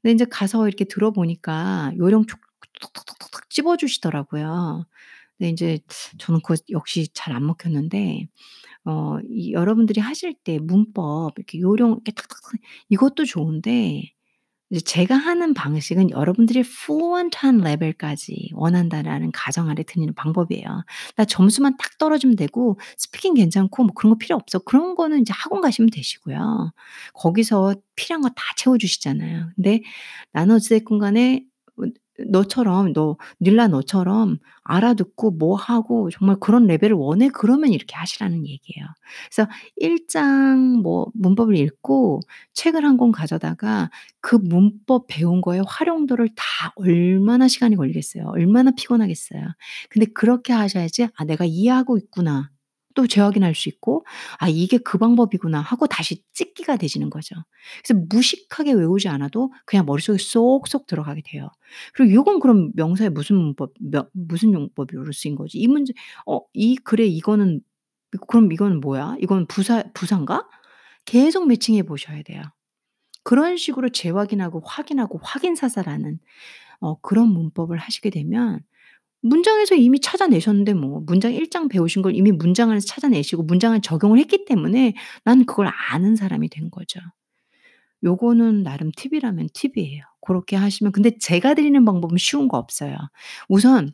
근데 0.02 0.12
인제 0.12 0.26
가서 0.26 0.68
이렇게 0.68 0.84
들어 0.86 1.12
보니까 1.12 1.92
요령 1.98 2.26
툭 2.26 2.40
툭툭툭툭 2.80 3.50
집어 3.50 3.76
주시더라고요. 3.76 4.86
근데 5.38 5.50
인제 5.50 5.78
저는 6.18 6.40
그거 6.42 6.56
역시 6.70 7.08
잘 7.14 7.34
안 7.34 7.46
먹혔는데 7.46 8.26
어 8.86 9.18
이 9.30 9.52
여러분들이 9.52 10.00
하실 10.00 10.34
때 10.44 10.58
문법 10.60 11.34
이렇게 11.38 11.60
요령 11.60 11.90
이렇게 11.92 12.12
탁탁탁 12.12 12.52
이것도 12.90 13.24
좋은데 13.26 14.04
이제 14.70 14.80
제가 14.80 15.14
하는 15.16 15.52
방식은 15.54 16.10
여러분들이 16.10 16.60
fluent한 16.60 17.58
레벨까지 17.58 18.50
원한다라는 18.54 19.30
가정 19.32 19.68
아래 19.68 19.82
드리는 19.82 20.14
방법이에요. 20.14 20.84
나 21.16 21.24
점수만 21.26 21.76
딱 21.76 21.98
떨어지면 21.98 22.36
되고 22.36 22.78
스피킹 22.96 23.34
괜찮고 23.34 23.84
뭐 23.84 23.92
그런 23.94 24.12
거 24.14 24.18
필요 24.18 24.36
없어. 24.36 24.58
그런 24.60 24.94
거는 24.94 25.18
인제 25.20 25.32
학원 25.36 25.60
가시면 25.60 25.90
되시고요. 25.90 26.72
거기서 27.14 27.74
필요한 27.96 28.22
거 28.22 28.30
다 28.30 28.42
채워 28.56 28.78
주시잖아요. 28.78 29.50
근데 29.56 29.82
나는 30.32 30.56
어찌 30.56 30.70
됐건 30.70 30.98
간에 30.98 31.44
어 31.46 31.51
너처럼 32.30 32.92
너 32.92 33.16
닐라 33.40 33.68
너처럼 33.68 34.38
알아듣고 34.64 35.32
뭐 35.32 35.56
하고 35.56 36.10
정말 36.10 36.36
그런 36.40 36.66
레벨을 36.66 36.94
원해 36.94 37.28
그러면 37.32 37.72
이렇게 37.72 37.94
하시라는 37.96 38.46
얘기예요. 38.46 38.86
그래서 39.30 39.48
1장 39.76 40.80
뭐 40.82 41.06
문법을 41.14 41.56
읽고 41.56 42.20
책을 42.54 42.84
1권 42.84 43.12
가져다가 43.12 43.90
그 44.20 44.36
문법 44.36 45.06
배운 45.08 45.40
거의 45.40 45.62
활용도를 45.66 46.28
다 46.36 46.72
얼마나 46.76 47.48
시간이 47.48 47.76
걸리겠어요. 47.76 48.26
얼마나 48.34 48.70
피곤하겠어요. 48.72 49.42
근데 49.90 50.06
그렇게 50.14 50.52
하셔야지 50.52 51.08
'아 51.16 51.24
내가 51.24 51.44
이해하고 51.46 51.98
있구나.' 51.98 52.50
또 52.94 53.06
재확인할 53.06 53.54
수 53.54 53.68
있고 53.68 54.04
'아 54.38 54.48
이게 54.48 54.78
그 54.78 54.98
방법이구나.' 54.98 55.60
하고 55.60 55.86
다시 55.86 56.22
찍기가 56.32 56.76
되시는 56.76 57.10
거죠. 57.10 57.34
그래서 57.84 58.04
무식하게 58.10 58.72
외우지 58.72 59.08
않아도 59.08 59.52
그냥 59.66 59.86
머릿속에 59.86 60.18
쏙쏙 60.18 60.86
들어가게 60.86 61.22
돼요. 61.24 61.48
그리고 61.94 62.12
요건 62.14 62.40
그럼 62.40 62.70
명사의 62.74 63.10
무슨 63.10 63.36
문법 63.36 63.72
며 63.80 64.06
무슨 64.12 64.52
용법으로 64.54 65.12
쓰인 65.12 65.34
거지? 65.36 65.58
이 65.58 65.66
문제 65.68 65.92
어 66.26 66.40
이 66.54 66.76
글에 66.76 67.06
이거는 67.06 67.60
그럼 68.28 68.52
이거는 68.52 68.80
뭐야? 68.80 69.16
이건 69.20 69.46
부사 69.46 69.84
부사인가? 69.94 70.48
계속 71.06 71.46
매칭해 71.48 71.82
보셔야 71.84 72.22
돼요. 72.22 72.42
그런 73.24 73.56
식으로 73.56 73.90
재확인하고 73.90 74.62
확인하고 74.64 75.20
확인사살하는 75.22 76.18
어 76.80 77.00
그런 77.02 77.28
문법을 77.30 77.78
하시게 77.78 78.10
되면 78.10 78.60
문장에서 79.22 79.74
이미 79.76 80.00
찾아내셨는데 80.00 80.74
뭐 80.74 81.00
문장 81.06 81.32
1장 81.32 81.70
배우신 81.70 82.02
걸 82.02 82.14
이미 82.16 82.32
문장 82.32 82.70
안에서 82.70 82.86
찾아내시고 82.86 83.44
문장을 83.44 83.80
적용을 83.82 84.18
했기 84.18 84.44
때문에 84.46 84.94
나는 85.24 85.46
그걸 85.46 85.70
아는 85.92 86.16
사람이 86.16 86.48
된 86.50 86.70
거죠. 86.70 87.00
요거는 88.04 88.62
나름 88.64 88.90
팁이라면 88.96 89.48
팁이에요. 89.54 90.02
고렇게 90.20 90.56
하시면 90.56 90.92
근데 90.92 91.16
제가 91.18 91.54
드리는 91.54 91.84
방법은 91.84 92.16
쉬운 92.18 92.48
거 92.48 92.58
없어요. 92.58 92.96
우선 93.48 93.92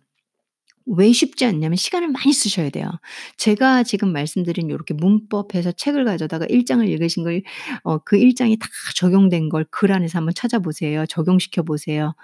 왜 0.87 1.13
쉽지 1.13 1.45
않냐면 1.47 1.77
시간을 1.77 2.09
많이 2.09 2.33
쓰셔야 2.33 2.71
돼요. 2.71 2.91
제가 3.39 3.85
지금 3.85 4.13
말씀드린 4.13 4.71
요렇게 4.71 4.95
문법에서 4.95 5.73
책을 5.73 6.05
가져다가 6.07 6.47
1 6.49 6.65
장을 6.67 6.87
읽으신 6.89 7.25
걸 7.25 7.43
어 7.85 7.99
그 8.05 8.17
1 8.19 8.35
장이 8.35 8.59
다 8.59 8.69
적용된 8.97 9.49
걸 9.51 9.67
글 9.71 9.93
안에서 9.93 10.19
한번 10.19 10.35
찾아보세요. 10.35 11.07
적용시켜 11.07 11.63
보세요. 11.65 12.15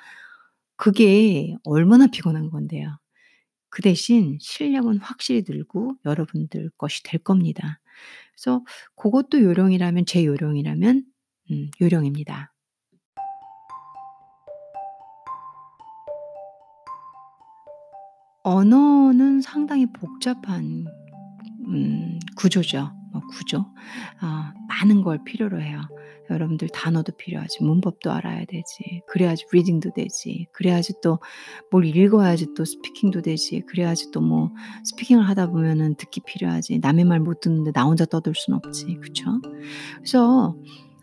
그게 0.77 1.55
얼마나 1.65 2.07
피곤한 2.07 2.51
건데요. 2.51 2.99
그 3.71 3.83
대신 3.83 4.39
실력은 4.41 4.99
확실히 4.99 5.43
늘고 5.49 5.97
여러분들 6.05 6.71
것이 6.79 7.03
될 7.03 7.23
겁니다. 7.23 7.81
그래서 8.35 8.65
고것도 8.95 9.43
요령이라면 9.43 10.07
제 10.07 10.25
요령이라면 10.25 11.05
음 11.51 11.71
요령입니다. 11.81 12.53
언어는 18.45 19.41
상당히 19.41 19.87
복잡한 19.87 20.87
음 21.67 22.19
구조죠. 22.37 23.04
뭐 23.15 23.23
구조. 23.31 23.65
아 24.21 24.53
많은 24.69 25.03
걸 25.03 25.25
필요로 25.25 25.63
해요. 25.63 25.81
여러분들 26.31 26.69
단어도 26.71 27.13
필요하지 27.19 27.63
문법도 27.65 28.11
알아야 28.13 28.45
되지. 28.47 29.03
그래야지 29.09 29.47
리딩도 29.53 29.93
되지. 29.95 30.49
그래야지 30.53 30.95
또 31.03 31.21
뭘 31.71 31.85
읽어야지 31.87 32.55
또 32.57 32.65
스피킹도 32.67 33.23
되지. 33.23 33.63
그래야지 33.67 34.11
또 34.13 34.21
뭐 34.21 34.51
speaking을 34.85 35.29
하다 35.29 35.49
보면은 35.49 35.97
듣기 35.97 36.21
필요하지. 36.27 36.81
남의 36.81 37.05
말 37.07 37.21
못 37.21 37.41
듣는데 37.41 37.73
나 37.73 37.85
혼자 37.85 38.05
떠들 38.07 38.35
수는 38.35 38.59
없지. 38.65 38.99
그쵸? 39.03 39.25
그래서 39.99 40.57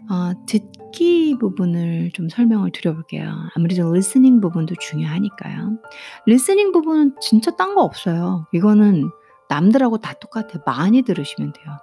어 0.10 0.34
듣기 0.47 1.38
부분을 1.39 2.12
좀 2.13 2.28
설명을 2.30 2.71
드려 2.74 2.93
볼게요. 2.93 3.34
아무래도 3.56 3.93
listening 3.93 4.41
부분도 4.41 4.76
중요하니까요. 4.80 5.78
listening 6.27 6.71
부분은 6.74 7.15
진짜 7.21 7.56
딴 7.56 7.76
거 7.76 7.84
없어요. 7.84 8.47
이거는 8.54 9.10
남들하고 9.50 10.00
다 10.00 10.13
똑같아요. 10.19 10.63
많이 10.65 11.04
들으시면 11.04 11.54
돼요. 11.54 11.78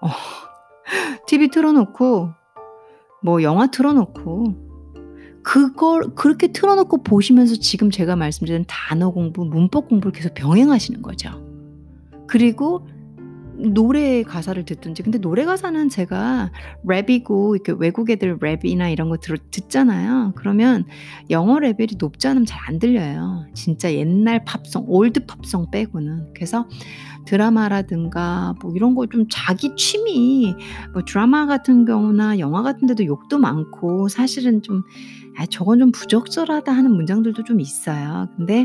어 0.00 0.08
TV 1.26 1.48
틀어 1.48 1.72
놓고 1.72 2.30
뭐 3.22 3.42
영화 3.42 3.66
틀어 3.68 3.92
놓고 3.92 4.64
그걸 5.42 6.14
그렇게 6.14 6.52
틀어 6.52 6.74
놓고 6.74 7.02
보시면서 7.02 7.56
지금 7.56 7.90
제가 7.90 8.16
말씀드린 8.16 8.64
단어 8.66 9.10
공부, 9.10 9.44
문법 9.44 9.88
공부를 9.88 10.12
계속 10.12 10.34
병행하시는 10.34 11.02
거죠. 11.02 11.30
그리고 12.26 12.86
노래 13.56 14.22
가사를 14.22 14.64
듣든지 14.64 15.02
근데 15.02 15.18
노래 15.18 15.44
가사는 15.44 15.88
제가 15.88 16.50
랩이고 16.86 17.54
이렇게 17.54 17.72
외국 17.78 18.10
애들 18.10 18.38
랩이나 18.38 18.90
이런 18.92 19.08
거 19.08 19.16
들 19.16 19.38
듣잖아요. 19.50 20.32
그러면 20.36 20.84
영어 21.30 21.58
레벨이 21.58 21.92
높지 21.98 22.26
않으면 22.28 22.46
잘 22.46 22.64
안 22.66 22.78
들려요. 22.78 23.44
진짜 23.54 23.92
옛날 23.92 24.42
팝송, 24.44 24.84
old 24.88 25.26
팝송 25.26 25.70
빼고는. 25.70 26.32
그래서 26.34 26.66
드라마라든가 27.26 28.54
뭐 28.62 28.72
이런 28.74 28.94
거 28.94 29.06
좀 29.06 29.26
자기 29.30 29.74
취미 29.76 30.54
뭐 30.92 31.02
드라마 31.04 31.46
같은 31.46 31.84
경우나 31.84 32.38
영화 32.38 32.62
같은 32.62 32.86
데도 32.88 33.04
욕도 33.04 33.38
많고 33.38 34.08
사실은 34.08 34.62
좀 34.62 34.82
'아 35.36 35.46
저건 35.46 35.78
좀 35.78 35.92
부적절하다.' 35.92 36.72
하는 36.72 36.92
문장들도 36.92 37.44
좀 37.44 37.60
있어요. 37.60 38.28
근데 38.36 38.64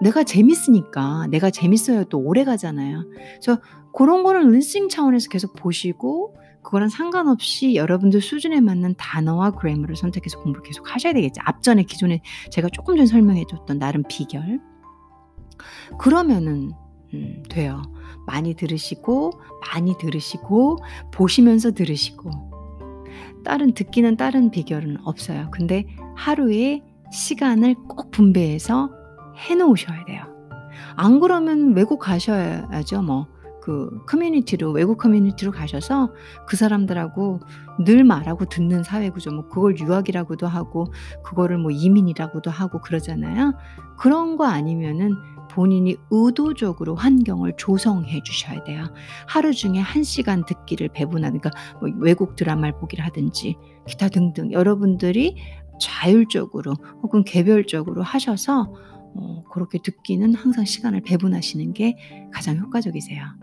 내가 0.00 0.22
재밌으니까 0.24 1.26
내가 1.28 1.50
재밌어야 1.50 2.04
또 2.04 2.18
오래 2.18 2.44
가잖아요. 2.44 3.04
그래서 3.40 3.60
고런 3.92 4.22
거는 4.22 4.50
리스닝 4.50 4.88
차원에서 4.88 5.28
계속 5.28 5.54
보시고 5.54 6.36
그거랑 6.62 6.88
상관없이 6.88 7.74
여러분들 7.74 8.20
수준에 8.20 8.60
맞는 8.60 8.94
단어와 8.96 9.50
그래머를 9.52 9.96
선택해서 9.96 10.40
공부를 10.40 10.62
계속 10.62 10.94
하셔야 10.94 11.12
되겠죠. 11.12 11.42
앞전에 11.44 11.82
기존에 11.82 12.22
제가 12.50 12.68
쪼끔 12.68 12.96
전에 12.96 13.06
설명해 13.06 13.44
줬던 13.48 13.78
나름 13.78 14.02
비결. 14.08 14.60
그러면은 15.98 16.72
음 17.14 17.42
돼요. 17.50 17.82
많이 18.26 18.54
들으시고, 18.54 19.32
많이 19.72 19.98
들으시고, 19.98 20.78
보시면서 21.12 21.72
들으시고. 21.72 22.30
다른 23.44 23.74
듣기는 23.74 24.16
다른 24.16 24.50
비결은 24.50 24.98
없어요. 25.04 25.48
근데 25.50 25.84
하루에 26.16 26.80
시간을 27.12 27.74
꼭 27.88 28.10
분배해서 28.12 28.90
해 29.36 29.54
놓으셔야 29.54 30.04
돼요. 30.04 30.24
안 30.96 31.20
그러면 31.20 31.74
외국 31.74 31.98
가셔야죠 31.98 33.02
뭐. 33.02 33.26
그 33.62 34.04
커뮤니티로 34.06 34.72
외국 34.72 34.98
커뮤니티로 34.98 35.52
가셔서 35.52 36.12
그 36.46 36.56
사람들하고 36.56 37.40
늘 37.84 38.02
말하고 38.02 38.46
듣는 38.46 38.82
사회 38.82 39.08
구조 39.08 39.30
뭐 39.30 39.48
그걸 39.48 39.78
유학이라고도 39.78 40.48
하고 40.48 40.92
그거를 41.22 41.58
뭐 41.58 41.70
이민이라고도 41.70 42.50
하고 42.50 42.80
그러잖아요. 42.80 43.54
그런 43.96 44.36
거 44.36 44.46
아니면은 44.46 45.14
본인이 45.48 45.96
의도적으로 46.10 46.96
환경을 46.96 47.54
조성해 47.56 48.22
주셔야 48.24 48.64
돼요. 48.64 48.92
하루 49.28 49.52
중에 49.52 49.78
1 49.78 50.04
시간 50.04 50.44
듣기를 50.44 50.88
배분하는 50.88 51.40
그러니까 51.40 51.50
뭐 51.78 51.88
외국 51.98 52.34
드라마를 52.34 52.78
보기를 52.78 53.04
하든지 53.04 53.56
기타 53.86 54.08
등등 54.08 54.50
여러분들이 54.50 55.36
자율적으로 55.80 56.74
혹은 57.02 57.22
개별적으로 57.22 58.02
하셔서 58.02 58.74
어 59.14 59.44
고렇게 59.50 59.78
듣기는 59.82 60.34
항상 60.34 60.64
시간을 60.64 61.02
배분하시는 61.02 61.74
게 61.74 61.96
가장 62.32 62.56
효과적이세요. 62.58 63.41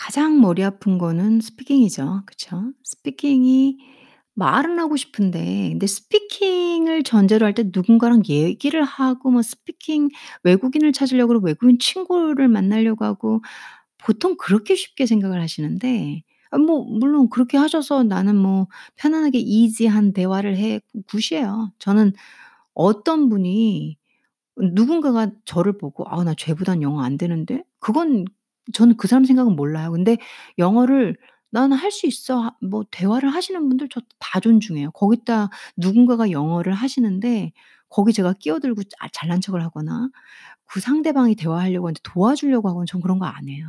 가장 0.00 0.40
머리 0.40 0.64
아픈 0.64 0.98
거는 0.98 1.40
speaking이죠. 1.40 2.22
그쵸? 2.26 2.72
speaking이 2.84 3.78
말은 4.34 4.78
하고 4.78 4.96
싶은데 4.96 5.68
근데 5.72 5.86
speaking을 5.86 7.02
전제로 7.04 7.44
할 7.46 7.54
때 7.54 7.64
누군가랑 7.74 8.22
얘기를 8.28 8.82
하고 8.84 9.30
뭐 9.30 9.42
speaking 9.42 10.08
외국인을 10.44 10.92
찾으려고 10.92 11.28
그러고 11.28 11.46
외국인 11.48 11.78
친구를 11.78 12.48
만나려고 12.48 13.04
하고 13.04 13.42
보통 13.98 14.36
그렇게 14.38 14.74
쉽게 14.76 15.06
생각을 15.06 15.40
하시는데 15.42 16.22
아 16.52 16.58
뭐 16.58 16.84
물론 16.84 17.28
그렇게 17.30 17.58
하셔서 17.58 18.02
나는 18.04 18.36
뭐 18.36 18.66
편안하게 18.96 19.38
이지한 19.40 20.12
대화를 20.14 20.56
해 20.58 20.80
굿이에요. 21.08 21.72
저는 21.78 22.12
어떤 22.74 23.28
분이 23.30 23.98
누군가가 24.56 25.30
저를 25.44 25.78
보고 25.78 26.04
'아 26.08 26.22
나 26.24 26.34
쟤보단 26.34 26.82
영어 26.82 27.02
안 27.02 27.16
되는데?' 27.18 27.64
그건 27.80 28.24
저는 28.72 28.96
그 28.96 29.08
사람 29.08 29.24
생각은 29.24 29.56
몰라요. 29.56 29.92
근데 29.92 30.18
영어를 30.58 31.16
"나는 31.50 31.76
할 31.76 31.90
수 31.90 32.06
있어." 32.06 32.40
하뭐 32.62 32.84
대화를 32.90 33.30
하시는 33.34 33.68
분들 33.68 33.88
저 33.88 34.00
다 34.18 34.40
존중해요. 34.40 34.92
거기다 34.92 35.48
누군가가 35.76 36.30
영어를 36.30 36.72
하시는데 36.74 37.52
거기 37.88 38.12
제가 38.12 38.34
끼어들고 38.34 38.82
아 39.00 39.08
잘난 39.12 39.40
척을 39.40 39.62
하거나 39.64 40.08
그 40.66 40.80
상대방이 40.80 41.34
대화하려고 41.36 41.88
하는데 41.88 42.00
도와주려고 42.04 42.68
하거나 42.68 42.84
전 42.86 43.00
그런 43.00 43.18
거 43.18 43.26
안 43.26 43.48
해요. 43.48 43.66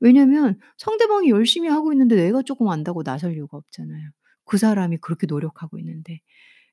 왜냐면 0.00 0.58
상대방이 0.78 1.30
열심히 1.30 1.68
하고 1.70 1.92
있는데 1.92 2.16
내가 2.16 2.42
쪼끔 2.42 2.68
안다고 2.68 3.02
나설 3.04 3.34
이유가 3.34 3.56
없잖아요. 3.58 4.10
그 4.44 4.58
사람이 4.58 4.98
그렇게 4.98 5.26
노력하고 5.26 5.78
있는데. 5.78 6.20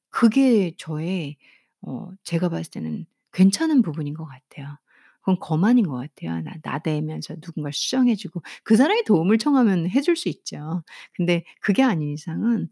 그게 0.10 0.74
저의 0.78 1.38
어 1.82 2.10
제가 2.24 2.50
봤을 2.50 2.72
때는 2.72 3.06
괜찮은 3.34 3.82
부분인 3.82 4.14
것 4.14 4.26
같아요. 4.26 4.78
그건 5.22 5.38
거만인 5.40 5.88
것 5.88 5.96
같아요. 5.98 6.42
나 6.42 6.54
나대면서 6.64 7.36
누군가를 7.36 7.74
수정해 7.74 8.16
주고 8.16 8.42
그 8.64 8.76
사람이 8.76 9.04
도움을 9.06 9.38
청하면 9.38 9.90
해줄 9.90 10.16
수 10.16 10.30
있죠. 10.30 10.84
근데 11.16 11.44
그게 11.62 11.84
아닌 11.84 12.10
이상은 12.12 12.70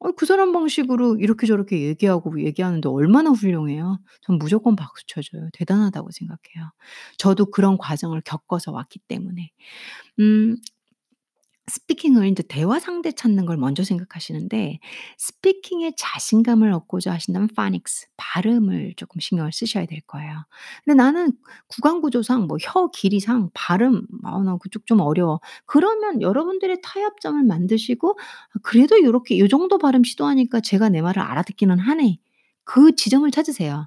어 0.00 0.12
그 0.16 0.26
사람 0.26 0.52
방식으로 0.52 1.16
이렇게 1.18 1.46
저렇게 1.46 1.80
얘기하고 1.82 2.40
얘기하는데 2.42 2.88
얼마나 2.88 3.30
훌륭해요. 3.30 4.00
전 4.22 4.38
무조건 4.38 4.76
박수 4.76 5.04
쳐 5.06 5.22
줘요. 5.22 5.48
대단하다고 5.54 6.10
생각해요. 6.12 6.70
저도 7.18 7.46
그런 7.50 7.78
과정을 7.78 8.22
겪어서 8.24 8.72
왔기 8.72 9.00
때문에. 9.08 9.50
음 10.20 10.56
스피킹을 11.68 12.26
인제 12.26 12.44
대화 12.48 12.78
상대 12.80 13.12
찾는 13.12 13.46
걸 13.46 13.56
먼저 13.56 13.84
생각하시는데 13.84 14.80
스피킹에 15.18 15.92
자신감을 15.96 16.72
얻고자 16.72 17.12
하신다면 17.12 17.48
phonics 17.54 18.06
발음을 18.16 18.94
쪼끔 18.96 19.20
신경을 19.20 19.52
쓰셔야 19.52 19.86
될 19.86 20.00
거예요. 20.06 20.44
근데 20.84 20.94
나는 20.96 21.32
구강 21.68 22.00
구조상 22.00 22.46
뭐 22.46 22.56
혀 22.60 22.88
길이상 22.90 23.50
발음 23.54 24.02
아 24.24 24.38
나 24.42 24.56
그쪽 24.58 24.86
좀 24.86 25.00
어려워. 25.00 25.40
그러면 25.66 26.20
여러분들의 26.22 26.78
타협점을 26.82 27.42
만드시고 27.44 28.18
'아 28.18 28.58
그래도 28.62 29.02
요렇게 29.02 29.38
요 29.38 29.48
정도 29.48 29.78
발음 29.78 30.04
시도하니까 30.04 30.60
쟤가 30.60 30.88
내 30.90 31.02
말을 31.02 31.22
알아듣기는 31.22 31.78
하네.' 31.78 32.18
그 32.64 32.94
지점을 32.96 33.28
찾으세요. 33.30 33.86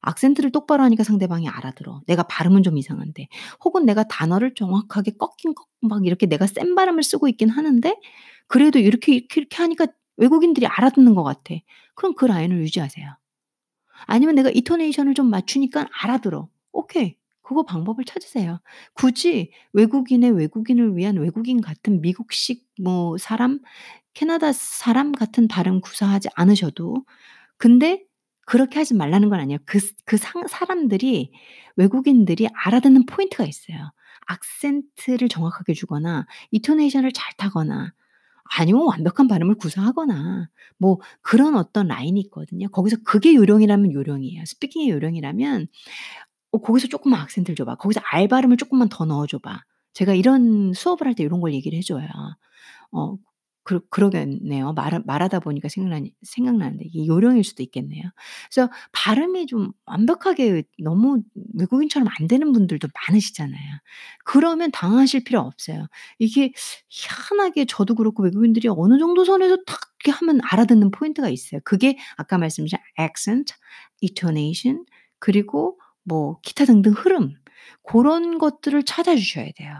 악센트를 0.00 0.50
똑바로 0.50 0.82
하니까 0.84 1.04
상대방이 1.04 1.48
알아들어. 1.48 2.00
내가 2.06 2.22
발음은 2.24 2.62
좀 2.62 2.78
이상한데. 2.78 3.28
혹은 3.64 3.84
내가 3.86 4.04
단어를 4.04 4.54
정확하게 4.54 5.12
꺾긴 5.18 5.54
꺾막 5.54 6.06
이렇게 6.06 6.26
내가 6.26 6.46
센 6.46 6.74
발음을 6.74 7.02
쓰고 7.02 7.28
있긴 7.28 7.50
하는데 7.50 7.94
그래도 8.46 8.78
이렇게, 8.78 9.14
이렇게, 9.14 9.40
이렇게 9.40 9.56
하니까 9.58 9.86
외국인들이 10.16 10.66
알아듣는 10.66 11.14
것 11.14 11.22
같아. 11.22 11.54
그럼 11.94 12.14
그 12.14 12.26
라인을 12.26 12.58
유지하세요. 12.60 13.16
아니면 14.06 14.34
내가 14.34 14.50
인토네이션을 14.50 15.14
좀 15.14 15.30
맞추니까 15.30 15.88
알아들어. 16.02 16.48
오케이. 16.72 17.16
그거 17.42 17.64
방법을 17.64 18.04
찾으세요. 18.04 18.60
굳이 18.94 19.50
외국인의 19.72 20.30
외국인을 20.30 20.96
위한 20.96 21.16
외국인 21.16 21.60
같은 21.60 22.00
미국식 22.00 22.64
뭐 22.80 23.18
사람, 23.18 23.58
캐나다 24.14 24.52
사람 24.52 25.12
같은 25.12 25.48
발음 25.48 25.80
구사하지 25.80 26.28
않으셔도 26.34 27.04
근데 27.56 28.04
그렇게 28.50 28.80
하지 28.80 28.94
말라는 28.94 29.28
건 29.28 29.38
아니에요. 29.38 29.60
그스그상 29.64 30.48
사람들이 30.48 31.30
외국인들이 31.76 32.48
알아듣는 32.52 33.06
포인트가 33.06 33.44
있어요. 33.44 33.92
악센트를 34.26 35.28
정확하게 35.28 35.72
주거나 35.72 36.26
intonation을 36.50 37.12
잘 37.12 37.32
타거나 37.36 37.92
아니면 38.58 38.86
완벽한 38.88 39.28
발음을 39.28 39.54
구사하거나 39.54 40.48
뭐 40.78 40.98
그런 41.22 41.54
어떤 41.54 41.86
라인이 41.86 42.18
있거든요. 42.22 42.68
거기서 42.70 42.96
그게 43.04 43.36
요령이라면 43.36 43.92
요령이에요. 43.92 44.44
speaking의 44.44 44.88
요령이라면 44.90 45.68
"어 46.52 46.58
거기서 46.58 46.88
쪼끔만 46.88 47.20
악센트를 47.20 47.54
줘 47.54 47.64
봐. 47.64 47.76
거기서 47.76 48.00
R 48.12 48.26
발음을 48.28 48.56
쪼끔만 48.56 48.88
더 48.88 49.04
넣어 49.04 49.28
줘 49.28 49.38
봐." 49.38 49.62
제가 49.94 50.14
이런 50.14 50.72
수업을 50.74 51.06
할때 51.06 51.22
요런 51.24 51.40
걸 51.40 51.54
얘기를 51.54 51.78
해 51.78 51.82
줘요. 51.82 52.08
어 52.92 53.16
그러 53.70 53.80
그러겠네요. 53.90 54.72
말하 54.72 55.00
말하다 55.04 55.40
보니까 55.40 55.68
생각나니 55.68 56.12
생각나는데 56.22 56.84
이게 56.86 57.06
요령일 57.06 57.44
수도 57.44 57.62
있겠네요. 57.62 58.02
그래서 58.52 58.70
발음이 58.92 59.46
좀 59.46 59.70
완벽하게 59.86 60.64
너무 60.82 61.22
외국인처럼 61.54 62.08
안 62.18 62.26
되는 62.26 62.52
분들도 62.52 62.88
많으시잖아요. 63.08 63.58
그러면 64.24 64.70
당황하실 64.72 65.24
필요 65.24 65.40
없어요. 65.40 65.86
이게 66.18 66.52
희한하게 66.88 67.66
저도 67.66 67.94
그렇고 67.94 68.22
외국인들이 68.24 68.68
어느 68.68 68.98
정도 68.98 69.24
선에서 69.24 69.56
탁 69.66 69.78
이렇게 70.04 70.16
하면 70.18 70.40
알아듣는 70.42 70.90
포인트가 70.90 71.28
있어요. 71.28 71.60
그게 71.64 71.96
아까 72.16 72.38
말씀드린 72.38 72.78
accent, 72.98 73.54
intonation 74.02 74.84
그리고 75.18 75.78
뭐 76.04 76.38
기타 76.42 76.64
등등 76.64 76.92
흐름 76.92 77.34
고런 77.82 78.38
것들을 78.38 78.82
찾아 78.84 79.14
주셔야 79.14 79.46
돼요. 79.56 79.74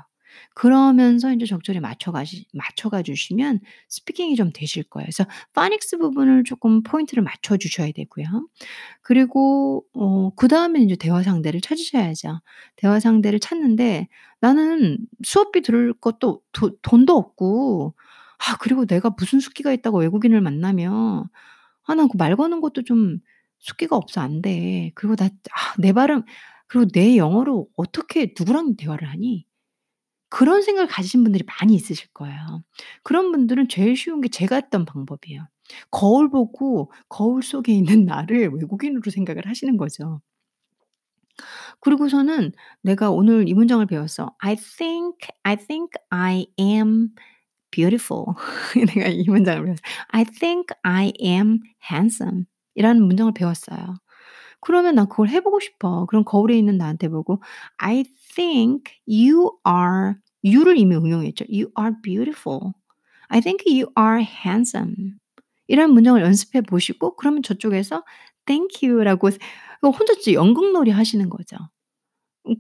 그러면서 0.54 1.32
인제 1.32 1.46
적절히 1.46 1.80
맞춰 1.80 2.12
가시 2.12 2.46
맞춰가 2.54 3.02
주시면 3.02 3.60
스피킹이 3.88 4.36
좀 4.36 4.50
되실 4.54 4.82
거예요. 4.84 5.06
그래서 5.06 5.24
phonics 5.54 5.98
부분을 5.98 6.44
쪼끔 6.44 6.82
포인트를 6.82 7.22
맞춰 7.22 7.56
주셔야 7.56 7.90
되고요. 7.92 8.26
그리고 9.02 9.84
어 9.94 10.30
그 10.36 10.48
다음에 10.48 10.80
인제 10.80 10.96
대화 10.96 11.22
상대를 11.22 11.60
찾으셔야죠. 11.60 12.40
대화 12.76 13.00
상대를 13.00 13.40
찾는데 13.40 14.08
나는 14.40 14.98
수업비 15.24 15.60
들을 15.62 15.92
것도 15.94 16.42
도 16.52 16.76
돈도 16.82 17.16
없고 17.16 17.94
아 18.38 18.56
그리고 18.60 18.86
내가 18.86 19.10
무슨 19.18 19.40
숙기가 19.40 19.72
있다고 19.72 19.98
외국인을 20.00 20.40
만나면 20.40 21.24
아 21.86 21.94
난 21.94 22.08
그 22.08 22.16
말 22.18 22.36
거는 22.36 22.60
것도 22.60 22.82
좀 22.84 23.18
숙기가 23.58 23.96
없어 23.96 24.20
안 24.20 24.42
돼. 24.42 24.92
그리고 24.94 25.16
나 25.16 25.26
아 25.26 25.30
내 25.78 25.92
발음 25.92 26.22
그리고 26.68 26.88
내 26.92 27.16
영어로 27.16 27.68
어떻게 27.76 28.32
누구랑 28.38 28.76
대화를 28.76 29.08
하니? 29.08 29.44
그런 30.30 30.62
생각을 30.62 30.88
가지신 30.88 31.22
분들이 31.24 31.44
많이 31.46 31.74
있으실 31.74 32.08
거예요. 32.14 32.62
그런 33.02 33.32
분들은 33.32 33.68
제일 33.68 33.96
쉬운 33.96 34.20
게 34.20 34.28
제가 34.28 34.56
했던 34.56 34.84
방법이에요. 34.84 35.46
거울 35.90 36.30
보고 36.30 36.92
거울 37.08 37.42
속에 37.42 37.72
있는 37.72 38.04
나를 38.06 38.50
외국인으로 38.54 39.10
생각을 39.10 39.46
하시는 39.46 39.76
거죠. 39.76 40.20
그리고서는 41.80 42.52
내가 42.82 43.10
오늘 43.10 43.48
이 43.48 43.54
문장을 43.54 43.84
배웠어. 43.86 44.34
I 44.38 44.56
think 44.56 45.16
I 45.42 45.56
think 45.56 45.90
I 46.10 46.46
am 46.58 47.08
beautiful. 47.70 48.26
내가 48.94 49.08
이 49.08 49.24
문장을 49.28 49.64
배웠어. 49.64 49.80
I 50.08 50.24
think 50.24 50.66
I 50.82 51.12
am 51.22 51.60
handsome 51.90 52.44
이라는 52.74 53.02
문장을 53.04 53.32
배웠어요. 53.34 53.96
그러면 54.60 54.94
난 54.96 55.08
그걸 55.08 55.28
해 55.28 55.40
보고 55.40 55.60
싶어. 55.60 56.06
그럼 56.06 56.24
거울에 56.24 56.56
있는 56.58 56.78
나한테 56.78 57.08
보고 57.08 57.42
I 57.78 58.04
think 58.34 58.92
you 59.08 59.50
are 59.66 60.14
you를 60.44 60.78
이미 60.78 60.96
응용했죠. 60.96 61.44
You 61.50 61.70
are 61.78 61.94
beautiful. 62.02 62.72
I 63.28 63.40
think 63.40 63.64
you 63.66 63.90
are 63.98 64.22
handsome. 64.22 65.14
이런 65.68 65.92
문장을 65.92 66.20
연습해 66.20 66.62
보시고 66.62 67.16
그러면 67.16 67.42
저쪽에서 67.42 68.04
thank 68.46 68.88
you라고 68.88 69.30
그 69.82 69.88
혼자 69.90 70.14
연극놀이 70.32 70.90
하시는 70.90 71.28
거죠. 71.30 71.56
음 72.48 72.56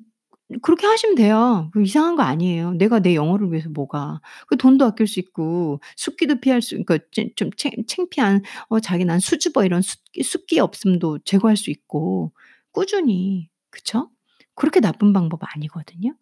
그렇게 0.62 0.86
하시면 0.86 1.16
돼요. 1.16 1.70
그 1.72 1.82
이상한 1.82 2.16
거 2.16 2.22
아니에요. 2.22 2.72
내가 2.74 3.00
내 3.00 3.14
영어를 3.14 3.52
위해서 3.52 3.68
뭐가. 3.70 4.20
그 4.48 4.56
돈도 4.56 4.84
아낄 4.84 5.06
수 5.06 5.20
있고 5.20 5.80
숫기도 5.96 6.40
피할 6.40 6.62
수 6.62 6.76
그러니까 6.82 6.98
좀좀창 7.12 7.72
창피한 7.88 8.42
어 8.68 8.80
자기 8.80 9.04
난 9.04 9.20
수줍어 9.20 9.64
이런 9.64 9.82
숫기 9.82 10.22
숫기 10.24 10.60
없음도 10.60 11.20
제거할 11.24 11.56
수 11.56 11.70
있고 11.70 12.32
꾸준히. 12.72 13.48
그쵸? 13.70 14.10
그렇게 14.60 14.80
나쁜 14.80 15.12
방법 15.14 15.40
아니거든요. 15.56 16.14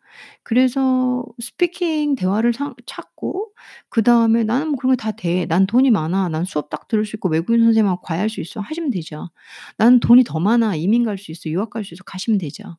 그래서 0.45 1.25
스피킹 1.41 2.15
대화를 2.17 2.53
상 2.55 2.75
찾고 2.87 3.53
그 3.91 4.03
다음에 4.03 4.45
'나는 4.45 4.69
뭐 4.69 4.77
그런 4.79 4.97
거다 4.97 5.13
돼. 5.13 5.47
난 5.47 5.67
돈이 5.67 5.91
많아. 5.91 6.29
난 6.31 6.45
수업 6.45 6.71
딱 6.71 6.89
들을 6.89 7.05
수 7.05 7.17
있고 7.17 7.29
외국인 7.31 7.63
선생님하고 7.65 8.03
과외할 8.03 8.31
수 8.31 8.41
있어.' 8.41 8.61
하시면 8.61 8.91
되죠. 8.91 9.31
'나는 9.79 10.01
돈이 10.01 10.25
더 10.25 10.39
많아. 10.41 10.77
이민 10.77 11.05
갈 11.05 11.19
수 11.19 11.33
있어. 11.33 11.51
유학 11.51 11.71
갈 11.71 11.85
수 11.85 11.95
있어.' 11.95 12.05
가시면 12.05 12.39
되죠. 12.39 12.77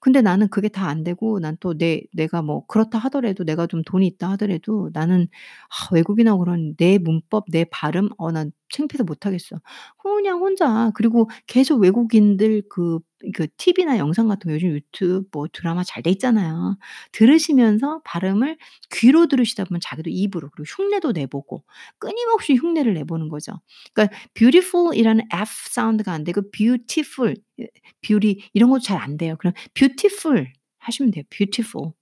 근데 0.00 0.20
나는 0.22 0.48
그게 0.48 0.68
다 0.68 0.88
안 0.90 1.04
되고 1.04 1.38
난 1.40 1.56
또 1.60 1.74
내 1.78 2.02
내가 2.12 2.42
뭐 2.42 2.66
그렇다 2.66 2.98
하더라도 2.98 3.44
내가 3.44 3.66
좀 3.66 3.82
돈이 3.82 4.06
있다 4.06 4.30
하더라도 4.32 4.90
나는 4.92 5.28
아 5.68 5.94
외국인하고 5.94 6.40
그런 6.44 6.74
내 6.76 6.98
문법, 6.98 7.44
내 7.50 7.64
발음 7.64 8.08
어 8.18 8.30
난 8.32 8.52
창피해서 8.72 9.04
못 9.04 9.26
하겠어. 9.26 9.56
그냥 9.98 10.38
혼자 10.40 10.90
그리고 10.94 11.28
계속 11.46 11.80
외국인들 11.80 12.62
그 12.68 12.98
그 13.34 13.46
TV나 13.58 13.98
영상 13.98 14.28
같은 14.28 14.48
거 14.48 14.54
요즘 14.54 14.70
유튜브 14.70 15.28
뭐 15.30 15.46
드라마 15.52 15.84
잘 15.84 16.02
돼 16.02 16.08
있잖아요. 16.12 16.78
들으시면서 17.12 18.00
발음을 18.04 18.56
귀로 18.92 19.26
들으시다 19.26 19.64
보면 19.64 19.80
자기도 19.82 20.08
입으로 20.08 20.48
그리고 20.50 20.64
흉내도 20.66 21.12
내 21.12 21.26
보고 21.26 21.62
끊임없이 21.98 22.54
흉내를 22.54 22.94
내 22.94 23.04
보는 23.04 23.28
거죠. 23.28 23.52
그러니까 23.92 24.16
beautiful 24.32 24.96
이라는 24.96 25.24
F 25.34 25.52
사운드가 25.70 26.12
안 26.12 26.24
되고 26.24 26.40
beautiful 26.50 27.36
예 27.60 27.66
beauty 28.00 28.38
이런 28.54 28.70
것도 28.70 28.80
잘 28.80 28.96
안 29.00 29.16
돼요. 29.18 29.36
그럼 29.38 29.52
beautiful 29.74 30.52
하시면 30.78 31.12
돼요. 31.12 31.24
beautiful. 31.30 31.92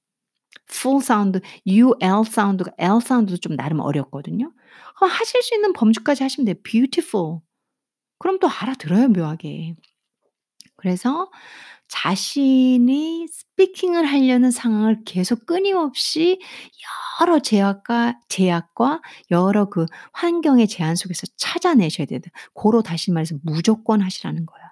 full 0.70 1.02
사운드 1.02 1.40
UL 1.66 2.24
사운드가 2.26 2.72
L 2.78 3.00
사운드도 3.00 3.38
좀 3.38 3.56
나름 3.56 3.80
어렵거든요. 3.80 4.52
어 5.00 5.06
하실 5.06 5.42
수 5.42 5.54
있는 5.54 5.72
범주까지 5.72 6.22
하시면 6.22 6.46
돼요. 6.46 6.54
beautiful. 6.62 7.40
그럼 8.18 8.38
또 8.40 8.48
알아들어요 8.48 9.08
묘하게. 9.08 9.74
그래서 10.76 11.30
자신이 11.88 13.26
speaking을 13.28 14.04
하려는 14.06 14.50
상황을 14.50 15.04
계속 15.04 15.46
끊임없이 15.46 16.38
여러 17.20 17.38
제약과 17.40 18.20
제약과 18.28 19.00
여러 19.30 19.68
그 19.70 19.86
환경의 20.12 20.68
제한 20.68 20.96
속에서 20.96 21.26
찾아내셔야 21.36 22.06
된다. 22.06 22.30
고로 22.52 22.82
다시 22.82 23.10
말해서 23.10 23.36
무조건 23.42 24.02
하시라는 24.02 24.46
거예요. 24.46 24.67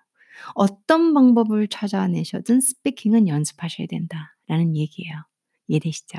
어떤 0.55 1.15
방법을 1.15 1.69
찾아내셔든 1.69 2.61
스피킹은 2.61 3.29
연습하셔야 3.29 3.87
된다라는 3.89 4.77
얘기예요. 4.77 5.15
이해되시죠? 5.69 6.19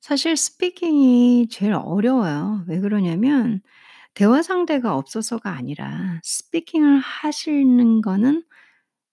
사실 0.00 0.36
스피킹이 0.36 1.48
제일 1.50 1.74
어려워요. 1.74 2.64
왜 2.66 2.80
그러냐면 2.80 3.60
대화 4.14 4.42
상대가 4.42 4.96
없어서가 4.96 5.50
아니라 5.50 6.20
스피킹을 6.24 6.98
하시는 6.98 8.00
거는 8.00 8.42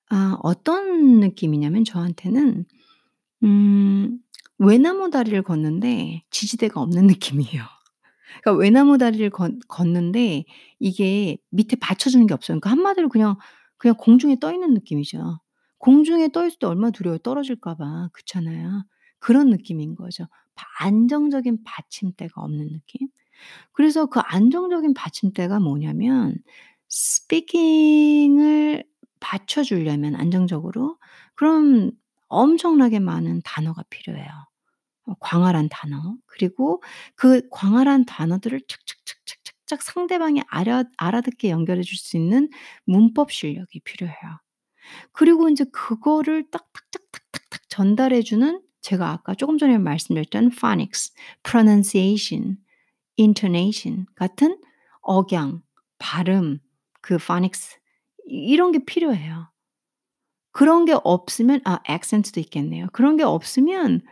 아 0.09 0.37
어떤 0.41 1.19
느낌이냐면 1.19 1.83
저한테는 1.83 2.65
음 3.43 4.19
외나무 4.57 5.11
다리를 5.11 5.41
걷는데 5.43 6.23
지지대가 6.31 6.81
없는 6.81 7.07
느낌이에요. 7.07 7.63
그러니까 8.41 8.61
외나무 8.61 8.97
다리를 8.97 9.29
걷 9.29 9.53
걷는데 9.67 10.45
이게 10.79 11.37
밑에 11.49 11.75
받쳐주는 11.77 12.25
게 12.27 12.33
없어요. 12.33 12.59
그러니까 12.59 12.69
한마디로 12.71 13.09
그냥, 13.09 13.37
그냥 13.77 13.95
공중에 13.97 14.39
떠 14.39 14.51
있는 14.53 14.73
느낌이죠. 14.73 15.39
공중에 15.79 16.29
떠 16.29 16.45
있을 16.47 16.59
때 16.59 16.67
얼마나 16.67 16.91
두려워요. 16.91 17.19
떨어질까 17.19 17.75
봐. 17.75 18.09
그렇잖아요. 18.13 18.83
그런 19.19 19.49
느낌인 19.49 19.95
거죠. 19.95 20.27
바 20.55 20.65
안정적인 20.79 21.63
받침대가 21.63 22.41
없는 22.41 22.71
느낌. 22.71 23.07
그래서 23.73 24.07
그 24.07 24.19
안정적인 24.19 24.93
받침대가 24.93 25.59
뭐냐면 25.59 26.35
스피킹을 26.89 28.83
받쳐주려면 29.19 30.15
안정적으로 30.15 30.97
그럼 31.35 31.91
엄청나게 32.27 32.99
많은 32.99 33.41
단어가 33.43 33.83
필요해요. 33.89 34.27
어 35.07 35.15
광활한 35.21 35.69
단어. 35.69 36.15
그리고 36.27 36.83
그 37.15 37.41
광활한 37.51 38.05
단어들을 38.05 38.61
착착착착착착 38.67 39.83
상대방이 39.83 40.43
알아 40.49 40.85
알아듣게 40.97 41.49
연결해 41.51 41.83
줄 41.83 41.97
수 41.97 42.17
있는 42.17 42.49
문법 42.85 43.31
실력이 43.31 43.81
필요해요. 43.85 44.17
그리고 45.13 45.49
인제 45.49 45.65
그거를 45.73 46.45
딱 46.51 46.67
탁탁탁탁탁 46.73 47.61
전달해 47.69 48.21
주는 48.23 48.61
제가 48.81 49.11
아까 49.11 49.35
쪼금 49.35 49.57
전에 49.57 49.77
말씀드렸던 49.79 50.51
phonics, 50.51 51.13
pronunciation, 51.43 52.57
intonation 53.19 54.05
같은 54.15 54.59
억양, 55.01 55.61
발음, 55.99 56.59
그 57.01 57.15
phonics 57.17 57.77
이 58.27 58.51
이런 58.51 58.71
게 58.73 58.85
필요해요. 58.85 59.49
그런 60.51 60.85
게 60.85 60.95
없으면 61.03 61.61
아 61.65 61.79
accent도 61.89 62.39
있겠네요. 62.39 62.87
그런 62.93 63.17
게 63.17 63.23
없으면" 63.23 64.01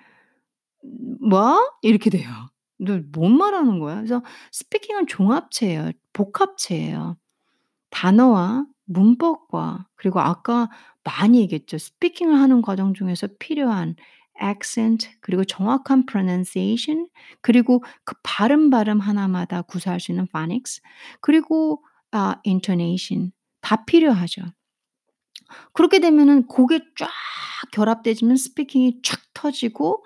뭐?" 1.22 1.58
이렇게 1.82 2.10
돼요. 2.10 2.30
"너 2.80 3.00
뭔 3.14 3.38
말하는 3.38 3.80
거야?" 3.80 3.96
그래서 3.98 4.24
스피킹은 4.52 5.08
종합체예요. 5.08 5.92
복합체예요. 6.14 7.18
단어와 7.90 8.66
문법과 8.86 9.88
그리고 9.96 10.20
아까 10.20 10.70
많이 11.04 11.40
얘기했죠. 11.42 11.78
스피킹을 11.78 12.40
하는 12.40 12.62
과정 12.62 12.94
중에서 12.94 13.28
필요한 13.40 13.96
accent 14.44 15.10
그리고 15.22 15.44
정확한 15.46 16.06
pronunciation 16.06 17.08
그리고 17.42 17.84
그 18.04 18.16
발음, 18.24 18.70
발음 18.70 19.00
하나마다 19.00 19.62
구사할 19.64 20.00
수 20.00 20.12
있는 20.12 20.28
phonics 20.32 20.82
그리고 21.22 21.84
아 22.12 22.36
intonation 22.46 23.32
다 23.62 23.86
필요하죠. 23.86 24.44
그렇게 25.74 26.00
되면은 26.00 26.48
고게 26.48 26.80
쫙 26.98 27.10
결합되지면 27.72 28.38
스피킹이 28.38 29.02
촥 29.02 29.20
터지고 29.34 30.06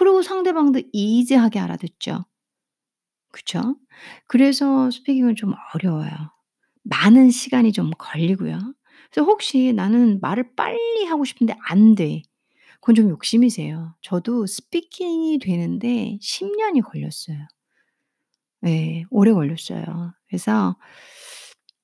그리고 0.00 0.22
상대방도 0.22 0.82
이지하게 0.92 1.60
알아듣죠. 1.60 2.24
그쵸? 3.32 3.76
그래서 4.26 4.90
스피킹은 4.90 5.36
좀 5.36 5.54
어려워요. 5.74 6.10
많은 6.84 7.30
시간이 7.30 7.72
좀 7.72 7.90
걸리고요. 7.98 8.58
그래서 9.12 9.26
혹시 9.26 9.72
'나는 9.74 10.20
말을 10.20 10.54
빨리 10.56 11.04
하고 11.06 11.24
싶은데 11.24 11.54
안 11.68 11.94
돼.' 11.94 12.22
그건 12.80 12.94
좀 12.96 13.10
욕심이세요. 13.10 13.94
저도 14.02 14.46
스피킹이 14.46 15.40
되는데 15.40 16.18
10 16.22 16.46
년이 16.46 16.82
걸렸어요. 16.82 17.38
예. 18.66 19.04
오래 19.10 19.32
걸렸어요. 19.32 20.12
그래서 20.28 20.76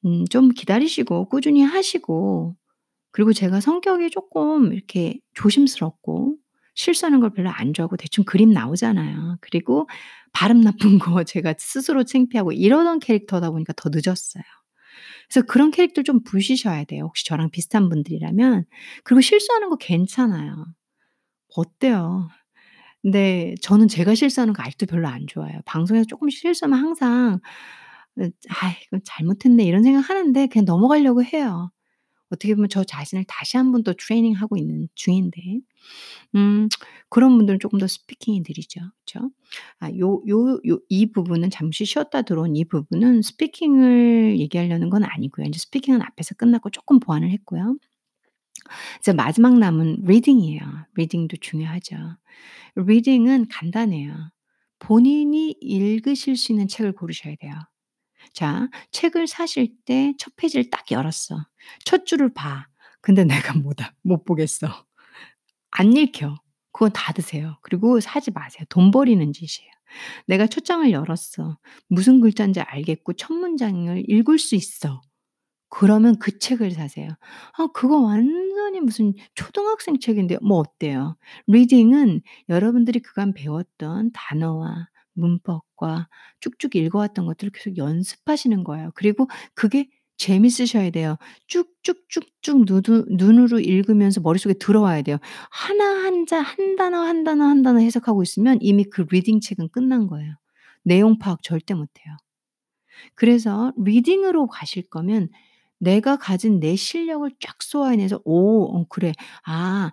음 0.04 0.24
좀 0.30 0.50
기다리시고 0.50 1.28
꾸준히 1.28 1.62
하시고 1.62 2.56
그리고 3.12 3.32
제가 3.32 3.60
성격이 3.60 4.10
쪼끔 4.10 4.72
이렇게 4.74 5.20
조심스럽고 5.34 6.36
실수하는 6.76 7.20
걸 7.20 7.30
별로 7.32 7.50
안 7.50 7.74
좋아하고 7.74 7.96
대충 7.98 8.24
그림 8.24 8.52
나오잖아요. 8.52 9.38
그리고 9.42 9.88
발음 10.32 10.60
나쁜 10.62 10.98
거 11.00 11.24
제가 11.24 11.54
스스로 11.58 12.04
창피하고 12.04 12.52
이러던 12.52 13.00
캐릭터다 13.00 13.50
보니까 13.50 13.72
더 13.76 13.90
늦었어요. 13.92 14.44
그래서 15.30 15.46
그런 15.46 15.70
캐릭터를 15.72 16.04
좀 16.04 16.22
부시셔야 16.24 16.84
돼요 16.84 17.04
혹시 17.06 17.26
저랑 17.26 17.50
비슷한 17.50 17.88
분들이라면. 17.90 18.64
그리고 19.04 19.20
실수하는 19.22 19.70
거 19.70 19.76
괜찮아요. 19.76 20.66
어때요? 21.56 22.28
근데 23.02 23.54
저는 23.62 23.88
제가 23.88 24.14
실수하는 24.16 24.54
거 24.54 24.62
아직도 24.64 24.86
별로 24.86 25.08
안 25.08 25.26
좋아해요. 25.28 25.60
방송에서 25.66 26.06
쪼끔씩 26.06 26.40
실수하면 26.40 26.78
항상 26.80 27.40
어 28.20 28.24
'아이 28.50 28.74
이거 28.88 28.98
잘못했네.' 29.04 29.64
이런 29.64 29.82
생각 29.84 30.10
하는데 30.10 30.46
그냥 30.48 30.64
넘어가려고 30.66 31.24
해요. 31.24 31.70
어떻게 32.30 32.54
보면 32.54 32.68
저 32.70 32.84
자신을 32.84 33.24
다시 33.28 33.56
한번 33.56 33.82
또 33.84 33.92
트레이닝하고 33.94 34.56
있는 34.56 34.88
중인데 34.94 35.60
음 36.36 36.68
그런 37.10 37.36
분들은 37.36 37.60
쪼끔 37.60 37.78
더 37.78 37.86
스피킹이 37.86 38.40
느리죠. 38.48 38.80
그쵸? 39.04 39.30
아 39.80 39.90
요 39.92 40.22
요 40.28 40.60
요 40.66 40.80
이 40.88 41.12
부분은 41.12 41.50
잠시 41.50 41.84
쉬었다 41.84 42.22
들어온 42.22 42.56
이 42.56 42.64
부분은 42.66 43.22
스피킹을 43.22 44.38
얘기하려는 44.40 44.90
건 44.90 45.04
아니고요. 45.04 45.46
인제 45.46 45.58
스피킹은 45.60 46.02
앞에서 46.02 46.34
끝났고 46.36 46.70
쪼끔 46.70 47.00
보완을 47.00 47.30
했고요. 47.30 47.76
이제 49.00 49.12
마지막 49.12 49.58
남은 49.58 50.02
reading이에요. 50.04 50.60
reading도 50.94 51.36
중요하죠. 51.40 51.96
reading은 52.76 53.48
간단해요. 53.50 54.14
본인이 54.78 55.56
읽으실 55.60 56.36
수 56.36 56.52
있는 56.52 56.68
책을 56.68 56.92
고르셔야 56.92 57.36
돼요. 57.40 57.54
자 58.32 58.68
책을 58.92 59.26
사실 59.26 59.68
때 59.84 60.12
첫 60.18 60.34
페이지를 60.36 60.70
딱 60.70 60.90
열었어. 60.90 61.46
첫 61.84 62.06
줄을 62.06 62.32
봐. 62.34 62.66
근데 63.00 63.24
내가 63.52 63.54
못아못 63.54 64.24
보겠어. 64.26 64.68
안 65.70 65.96
읽혀. 65.96 66.36
그건 66.72 66.92
닫으세요. 66.92 67.58
그리고 67.62 68.00
사지 68.00 68.30
마세요. 68.30 68.64
돈 68.68 68.90
버리는 68.90 69.32
짓이에요. 69.32 69.70
내가 70.26 70.46
첫 70.46 70.64
장을 70.64 70.90
열었어. 70.90 71.58
무슨 71.88 72.20
글자인지 72.20 72.60
알겠고 72.60 73.14
첫 73.14 73.32
문장을 73.34 74.04
읽을 74.08 74.38
수 74.38 74.54
있어. 74.56 75.00
그러면 75.70 76.18
그 76.18 76.38
책을 76.38 76.72
사세요. 76.72 77.10
아 77.58 77.68
그거 77.74 77.98
완전히 78.00 78.80
무슨 78.80 79.14
초등학생 79.34 79.98
책인데요. 79.98 80.38
뭐 80.42 80.58
어때요? 80.58 81.16
reading은 81.48 82.22
여러분들이 82.48 83.00
그간 83.00 83.34
배웠던 83.34 84.12
단어와 84.12 84.88
문법과 85.16 86.08
쭉쭉 86.40 86.76
읽어왔던 86.76 87.26
것들을 87.26 87.52
계속 87.52 87.76
연습하시는 87.76 88.64
거예요. 88.64 88.90
그리고 88.94 89.28
그게 89.54 89.88
재밌으셔야 90.18 90.90
돼요. 90.90 91.16
쭉쭉쭉쭉 91.48 92.64
누두 92.66 93.04
눈으로 93.10 93.60
읽으면서 93.60 94.20
머릿속에 94.20 94.54
들어와야 94.54 95.02
돼요. 95.02 95.18
하나 95.50 95.84
한자 96.04 96.40
한 96.40 96.76
단어, 96.76 97.00
한 97.00 97.24
단어, 97.24 97.44
한 97.44 97.62
단어 97.62 97.80
해석하고 97.80 98.22
있으면 98.22 98.58
이미 98.62 98.84
그 98.84 99.02
reading 99.10 99.40
책은 99.40 99.68
끝난 99.70 100.06
거예요. 100.06 100.34
내용 100.84 101.18
파악 101.18 101.42
절대 101.42 101.74
못 101.74 101.88
해요. 102.06 102.16
그래서 103.14 103.72
reading으로 103.78 104.46
가실 104.48 104.88
거면 104.88 105.28
내가 105.78 106.16
가진 106.16 106.60
내 106.60 106.76
실력을 106.76 107.30
쫙 107.40 107.62
쏘아내서 107.62 108.22
'오 108.24 108.64
어 108.78 108.86
그래. 108.88 109.12
아수 109.44 109.92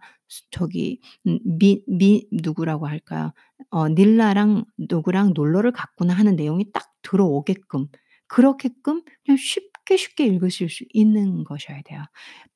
저기 0.51 1.01
음미미 1.27 2.27
누구라고 2.31 2.88
할까요? 2.88 3.34
어 3.69 3.88
닐라랑 3.89 4.65
누구랑 4.77 5.34
놀러를 5.36 5.71
갔구나.' 5.71 6.13
하는 6.13 6.36
내용이 6.36 6.71
딱 6.71 6.91
들어오게끔 7.03 7.88
그렇게끔 8.27 9.03
그냥 9.25 9.38
쉽게 9.38 9.97
쉽게 9.97 10.25
읽으실 10.25 10.69
수 10.69 10.86
있는 10.93 11.43
것이어야 11.43 11.81
돼요. 11.84 12.03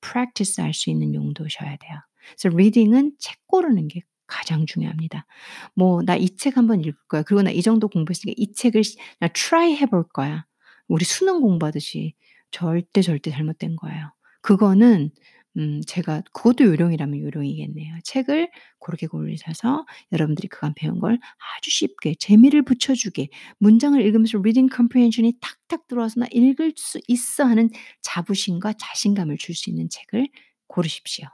practice 0.02 0.64
할 0.64 0.74
수 0.74 0.90
있는 0.90 1.14
용도셔야 1.14 1.78
돼요. 1.78 1.98
그래서 2.40 2.56
reading은 2.58 3.14
책 3.20 3.38
고르는 3.48 3.88
게 3.88 4.02
가장 4.28 4.66
중요합니다. 4.66 5.26
뭐 5.76 6.02
'나 6.04 6.16
이 6.16 6.36
책 6.38 6.58
한번 6.58 6.82
읽을 6.82 6.94
거야. 7.08 7.24
그리고 7.24 7.42
나 7.44 7.52
이 7.52 7.62
정도 7.62 7.88
공부했으니까 7.88 8.34
이 8.38 8.54
책을 8.54 8.84
시나 8.84 9.28
try 9.34 9.76
해볼 9.76 10.10
거야.' 10.10 10.46
우리 10.88 11.06
수능 11.06 11.42
공부하듯이 11.42 12.14
절대, 12.52 13.02
절대 13.02 13.30
잘못된 13.32 13.76
거예요. 13.76 14.12
그거는 14.42 15.12
음 15.58 15.82
제가 15.88 16.22
그것도 16.34 16.66
요령이라면 16.66 17.20
요령이겠네요. 17.20 17.96
책을 18.04 18.50
고르게 18.80 19.08
고르셔서 19.08 19.86
여러분들이 20.12 20.48
그간 20.50 20.74
배운 20.76 21.00
걸 21.00 21.14
아주 21.58 21.72
쉽게 21.72 22.16
재미를 22.20 22.64
붙여주게 22.64 23.30
문장을 23.60 24.00
읽으면서 24.00 24.38
reading 24.40 24.72
comprehension이 24.74 25.34
탁탁 25.42 25.88
들어와서 25.88 26.20
'나 26.20 26.28
읽을 26.32 26.74
수 26.78 27.00
있어.' 27.08 27.46
하는 27.46 27.70
자부심과 28.02 28.74
자신감을 28.74 29.38
줄 29.38 29.56
수 29.56 29.70
있는 29.72 29.90
책을 29.90 30.28
고르십시오. 30.68 31.28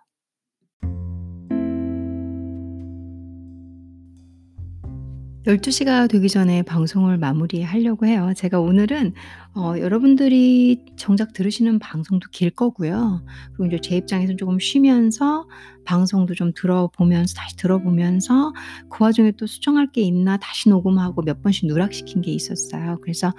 12 5.45 5.71
시가 5.71 6.07
되기 6.07 6.29
전에 6.29 6.61
방송을 6.61 7.17
마무리하려고 7.17 8.05
해요. 8.05 8.31
제가 8.35 8.61
오늘은 8.61 9.13
어 9.55 9.73
여러분들이 9.77 10.85
정작 10.95 11.33
들으시는 11.33 11.79
방송도 11.79 12.29
길 12.31 12.49
거고요. 12.49 13.25
그리고 13.49 13.65
인제 13.65 13.79
제 13.81 13.97
입장에서는 13.97 14.37
쪼금 14.37 14.59
쉬면서 14.59 15.45
방송도 15.83 16.33
좀 16.35 16.53
들어보면서 16.55 17.35
다시 17.35 17.57
들어보면서 17.57 18.53
그 18.89 19.03
와중에 19.03 19.31
또 19.31 19.45
수정할 19.45 19.91
게 19.91 20.01
있나 20.01 20.37
다시 20.37 20.69
녹음하고 20.69 21.21
몇 21.23 21.41
번씩 21.41 21.67
누락시킨 21.67 22.21
게 22.21 22.31
있었어요. 22.31 22.99
그래서 23.01 23.33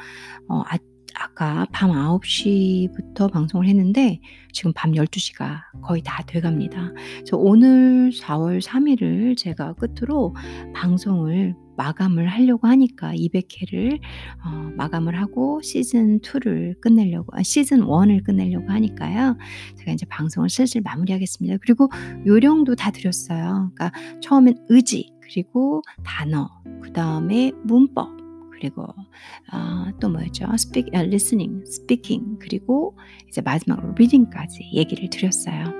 어 0.48 0.62
아 0.66 0.76
아까 1.16 1.64
밤 1.72 1.92
9 1.92 2.20
시부터 2.24 3.28
방송을 3.28 3.66
했는데 3.68 4.20
지금 4.52 4.72
밤 4.74 4.94
12 4.96 5.20
시가 5.20 5.62
거의 5.82 6.02
다 6.02 6.22
돼 6.26 6.40
갑니다. 6.40 6.92
그래서 7.18 7.36
오늘 7.36 8.10
4월 8.10 8.60
3 8.60 8.88
일을 8.88 9.36
제가 9.36 9.74
끝으로 9.74 10.34
방송을 10.74 11.54
마감을 11.76 12.28
하려고 12.28 12.66
하니까 12.66 13.12
200 13.14 13.46
회를 13.60 13.98
어 14.44 14.70
마감을 14.76 15.18
하고 15.20 15.60
시즌 15.62 16.20
2를 16.20 16.80
끝내려고 16.80 17.36
아 17.36 17.42
시즌 17.42 17.80
1을 17.80 18.24
끝내려고 18.24 18.70
하니까요. 18.70 19.36
제가 19.76 19.92
인제 19.92 20.06
방송을 20.06 20.48
슬슬 20.48 20.80
마무리하겠습니다. 20.82 21.58
그리고 21.60 21.88
요령도 22.26 22.76
다 22.76 22.90
드렸어요. 22.90 23.70
그러니까 23.74 23.92
처음엔 24.20 24.54
의지 24.68 25.10
그리고 25.20 25.82
단어 26.04 26.48
그 26.82 26.92
다음에 26.92 27.52
문법 27.64 28.24
그리고 28.52 28.86
아또 29.48 30.08
뭐였죠? 30.08 30.46
speak 30.54 30.90
아 30.94 31.02
listening, 31.02 31.62
speaking 31.66 32.38
그리고 32.40 32.96
이제 33.28 33.40
마지막으로 33.40 33.90
reading까지 33.92 34.70
얘기를 34.72 35.10
드렸어요. 35.10 35.72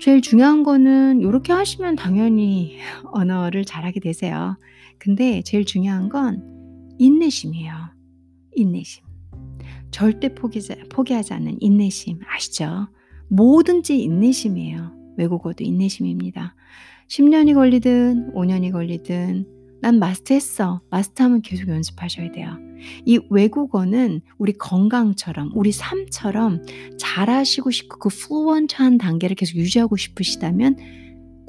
제일 0.00 0.22
중요한 0.22 0.62
거는 0.62 1.22
요렇게 1.22 1.52
하시면 1.52 1.96
당연히 1.96 2.78
언어를 3.12 3.64
잘하게 3.64 4.00
되세요. 4.00 4.56
근데 5.00 5.40
제일 5.42 5.64
중요한 5.64 6.10
건 6.10 6.44
인내심이에요. 6.98 7.72
인내심. 8.54 9.02
절대 9.90 10.34
포기자 10.34 10.76
포기하지 10.90 11.32
않는 11.32 11.56
인내심 11.60 12.20
아시죠? 12.28 12.88
뭐든지 13.28 13.98
인내심이에요. 13.98 14.92
외국어도 15.16 15.64
인내심입니다. 15.64 16.54
10 17.08 17.30
년이 17.30 17.54
걸리든 17.54 18.32
5 18.34 18.44
년이 18.44 18.72
걸리든 18.72 19.46
'난 19.80 19.98
마스터했어.' 19.98 20.82
마스터하면 20.90 21.40
계속 21.40 21.68
연습하셔야 21.68 22.30
돼요. 22.30 22.58
이 23.06 23.18
외국어는 23.30 24.20
우리 24.36 24.52
건강처럼 24.52 25.52
우리 25.54 25.72
삶처럼 25.72 26.62
잘하시고 26.98 27.70
싶고 27.70 27.98
그 27.98 28.08
fluent한 28.12 28.98
단계를 28.98 29.34
계속 29.34 29.56
유지하고 29.56 29.96
싶으시다면 29.96 30.76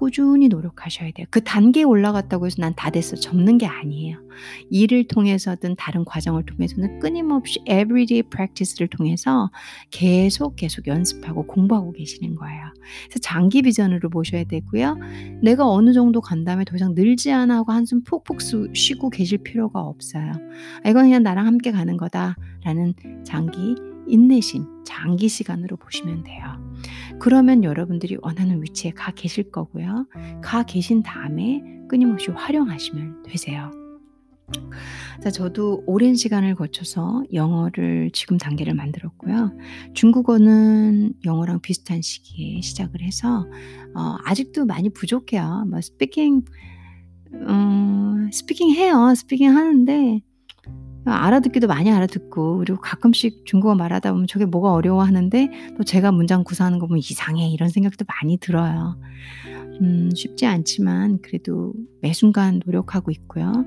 꾸준히 0.02 0.48
노력하셔야 0.48 1.12
돼요. 1.12 1.28
그 1.30 1.44
단계에 1.44 1.84
올라갔다고 1.84 2.48
해서 2.48 2.56
'난 2.60 2.74
다 2.76 2.90
됐어.' 2.90 3.16
접는 3.16 3.60
게 3.60 3.68
아니에요. 3.68 4.18
일을 4.72 5.04
통해서든 5.04 5.76
다른 5.76 6.04
과정을 6.06 6.44
통해서는 6.48 6.98
끊임없이 7.00 7.60
everyday 7.68 8.24
practice를 8.24 8.88
통해서 8.88 9.52
계속, 9.92 10.56
계속 10.56 10.88
연습하고 10.88 11.46
공부하고 11.46 11.92
계시는 11.92 12.36
거예요. 12.36 12.74
그래서 13.06 13.20
장기 13.20 13.62
비전으로 13.62 14.10
보셔야 14.10 14.44
되고요. 14.46 14.98
'내가 15.44 15.70
어느 15.70 15.94
정도 15.94 16.20
간 16.20 16.46
다음에 16.46 16.66
더 16.66 16.76
이상 16.76 16.96
늘지 16.96 17.32
않아.' 17.32 17.58
하고 17.58 17.72
한숨 17.72 18.02
푹푹 18.04 18.42
수 18.42 18.70
쉬고 18.74 19.12
계실 19.12 19.38
필요가 19.38 19.82
없어요. 19.82 20.32
'아 20.84 20.90
이건 20.90 21.04
그냥 21.04 21.22
나랑 21.22 21.46
함께 21.46 21.72
가는 21.72 21.96
거다.'라는 21.98 22.96
장기 23.24 23.76
인내심, 24.08 24.66
장기 24.84 25.30
시간으로 25.30 25.78
보시면 25.78 26.24
돼요. 26.24 26.71
그러면 27.20 27.64
여러분들이 27.64 28.18
원하는 28.22 28.62
위치에 28.64 28.92
가 28.92 29.12
계실 29.12 29.52
거고요. 29.52 30.08
가 30.42 30.64
계신 30.64 31.04
다음에 31.04 31.62
끊임없이 31.88 32.32
활용하시면 32.32 33.24
되세요. 33.24 33.72
자, 35.22 35.30
저도 35.30 35.84
오랜 35.86 36.16
시간을 36.16 36.56
거쳐서 36.56 37.24
영어를 37.32 38.10
지금 38.12 38.38
단계를 38.38 38.74
만들었고요. 38.74 39.52
중국어는 39.94 41.14
영어랑 41.26 41.62
비슷한 41.62 42.02
시기에 42.02 42.62
시작을 42.62 43.02
해서 43.02 43.48
어, 43.96 44.18
아직도 44.26 44.66
많이 44.66 44.90
부족해요. 44.90 45.66
뭐 45.70 45.80
speaking 45.80 46.44
어, 47.48 48.30
speaking 48.32 48.72
해요. 48.72 49.14
speaking 49.16 49.56
하는데 49.56 50.22
알아듣기도 51.06 51.68
많이 51.68 51.92
알아듣고 51.92 52.60
그리고 52.60 52.80
가끔씩 52.82 53.46
중국어 53.46 53.76
말하다 53.76 54.12
보면 54.14 54.28
'저게 54.28 54.46
뭐가 54.46 54.74
어려워.' 54.74 55.02
하는데 55.04 55.50
또 55.78 55.84
제가 55.84 56.12
문장 56.12 56.44
구사하는 56.44 56.80
거 56.80 56.88
보면 56.88 57.00
'이상해.' 57.00 57.50
이런 57.50 57.70
생각도 57.70 58.06
많이 58.08 58.38
들어요. 58.38 58.98
음 59.82 60.12
쉽지 60.14 60.46
않지만 60.46 61.20
그래도 61.22 61.74
매 62.02 62.14
순간 62.14 62.62
노력하고 62.66 63.10
있고요. 63.12 63.66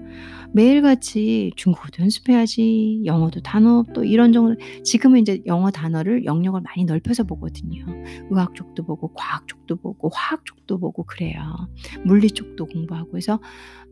매일같이 0.53 1.51
중국어도 1.57 2.05
연습해야지 2.05 3.03
영어도 3.05 3.41
단어 3.41 3.85
또 3.93 4.05
이런저런 4.05 4.57
지금은 4.85 5.21
인제 5.21 5.43
영어 5.47 5.73
단어를 5.73 6.25
영역을 6.25 6.61
많이 6.61 6.85
넓혀서 6.85 7.25
보거든요. 7.25 7.85
의학 8.31 8.55
쪽도 8.55 8.85
보고 8.85 9.13
과학 9.13 9.49
쪽도 9.49 9.77
보고 9.77 10.09
화학 10.15 10.45
쪽도 10.45 10.79
보고 10.79 11.03
그래요. 11.03 11.41
물리 12.05 12.31
쪽도 12.31 12.67
공부하고 12.67 13.17
해서 13.17 13.41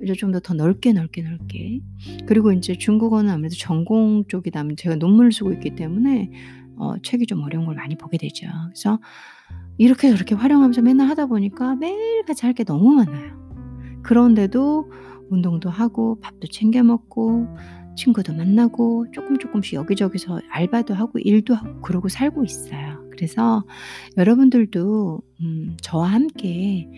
이제 0.01 0.15
좀더더 0.15 0.55
넓게, 0.55 0.93
넓게, 0.93 1.23
넓게 1.23 1.81
그리고 2.27 2.53
인제 2.53 2.79
중국어는 2.79 3.33
아무래도 3.33 3.57
전공 3.57 4.25
쪽이다 4.29 4.63
보면 4.63 4.77
제가 4.77 4.95
논문을 4.95 5.33
쓰고 5.33 5.53
있기 5.55 5.75
때문에 5.75 6.31
어 6.77 6.95
책이 7.03 7.27
좀 7.27 7.43
어려운 7.43 7.67
걸 7.67 7.75
많이 7.75 7.97
보게 7.97 8.17
되죠. 8.17 8.47
그래서 8.67 9.01
이렇게 9.79 10.11
저렇게 10.11 10.35
활용하면서 10.35 10.83
맨날 10.83 11.09
하다 11.09 11.27
보니까 11.27 11.77
매일같이 11.77 12.47
할 12.47 12.55
게 12.55 12.65
너무 12.65 12.93
많아요. 12.95 13.41
그런데도 14.03 14.91
운동도 15.31 15.71
하고 15.71 16.19
밥도 16.21 16.49
챙겨 16.53 16.83
먹고 16.83 17.47
친구도 17.97 18.35
만나고 18.35 19.07
쪼끔 19.13 19.39
쪼끔씩 19.39 19.75
여기저기서 19.75 20.41
알바도 20.51 20.95
하고 20.95 21.19
일도 21.19 21.55
하고 21.55 21.81
그러고 21.83 22.09
살고 22.09 22.45
있어요. 22.45 23.03
그래서 23.11 23.65
여러분들도 24.17 25.21
음 25.43 25.77
저와 25.83 26.09
함께 26.09 26.89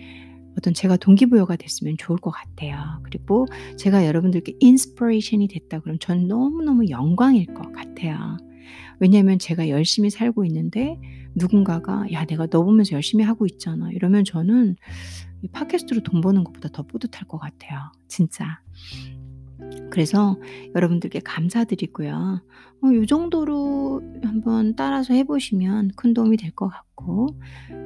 어떤 0.59 0.75
제가 0.75 0.97
동기부여가 0.97 1.57
됐으면 1.57 1.97
좋을 1.99 2.19
것 2.19 2.31
같아요. 2.31 2.77
그리고 3.05 3.47
제가 3.77 4.07
여러분들께 4.07 4.55
inspiration이 4.61 5.49
됐다 5.49 5.81
그러면 5.81 5.99
전 6.01 6.29
너무너무 6.29 6.89
영광일 6.91 7.47
것 7.55 7.73
같아요. 7.73 8.37
왜냐하면 9.01 9.39
제가 9.39 9.69
열심히 9.69 10.11
살고 10.11 10.45
있는데 10.47 10.99
누군가가 11.35 12.07
"야 12.13 12.25
내가 12.25 12.47
너 12.47 12.63
보면서 12.63 12.93
열심히 12.93 13.25
하고 13.25 13.47
있잖아." 13.47 13.91
이러면 13.93 14.25
저는 14.25 14.77
이 15.43 15.49
팟캐스트로 15.49 16.03
돈 16.03 16.21
버는 16.21 16.45
것보다 16.45 16.69
더 16.71 16.83
뿌듯할 16.85 17.29
것 17.29 17.39
같아요 17.39 17.81
진짜. 18.09 18.61
그래서 19.91 20.39
여러분들께 20.75 21.21
감사드리고요. 21.21 22.43
어요 22.83 23.07
정도로 23.07 24.03
한번 24.23 24.75
따라서 24.77 25.15
해 25.15 25.25
보시면 25.25 25.93
큰 25.97 26.13
도움이 26.15 26.37
될 26.37 26.51
것 26.53 26.69
같고 26.69 27.29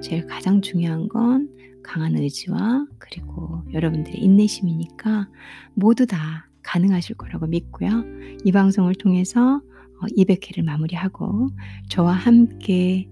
제일 0.02 0.26
가장 0.26 0.60
중요한 0.60 1.08
건 1.08 1.48
강한 1.84 2.16
의지와 2.16 2.86
그리고 2.98 3.62
여러분들의 3.72 4.18
인내심이니까 4.20 5.28
모두 5.74 6.06
다 6.06 6.48
가능하실 6.62 7.16
거라고 7.16 7.46
믿고요. 7.46 8.04
이 8.44 8.52
방송을 8.52 8.94
통해서 8.94 9.56
어 9.56 9.60
200 10.14 10.48
회를 10.50 10.64
마무리하고 10.64 11.48
저와 11.88 12.12
함께 12.12 13.08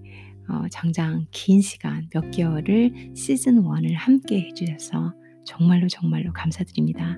어 0.49 0.63
장장 0.71 1.25
긴 1.31 1.61
시간 1.61 2.07
몇 2.13 2.31
개월을 2.31 3.11
시즌 3.15 3.61
1을 3.61 3.93
함께 3.95 4.41
해 4.41 4.53
주셔서 4.53 5.13
정말로, 5.47 5.87
정말로 5.87 6.33
감사드립니다. 6.33 7.17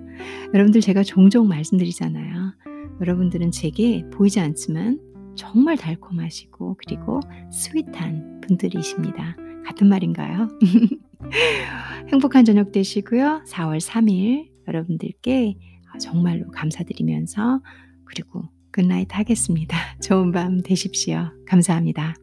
여러분들 0.54 0.82
제가 0.82 1.04
종종 1.04 1.48
말씀드리잖아요. 1.48 2.54
여러분들은 3.02 3.52
제게 3.52 4.04
보이지 4.12 4.40
않지만 4.40 5.00
정말 5.36 5.78
달콤하시고 5.78 6.78
그리고 6.78 7.20
sweet한 7.52 8.42
분들이십니다. 8.42 9.36
같은 9.66 9.88
말인가요? 9.88 10.48
행복한 12.12 12.46
저녁 12.46 12.72
되시고요. 12.72 13.44
4월 13.48 13.80
3일 13.80 14.50
여러분들께 14.68 15.56
정말로 16.00 16.50
감사드리면서 16.52 17.62
그리고 18.06 18.50
good 18.72 18.88
night 18.88 19.08
하겠습니다. 19.12 19.78
좋은 20.02 20.32
밤 20.32 20.62
되십시오. 20.62 21.32
감사합니다. 21.48 22.16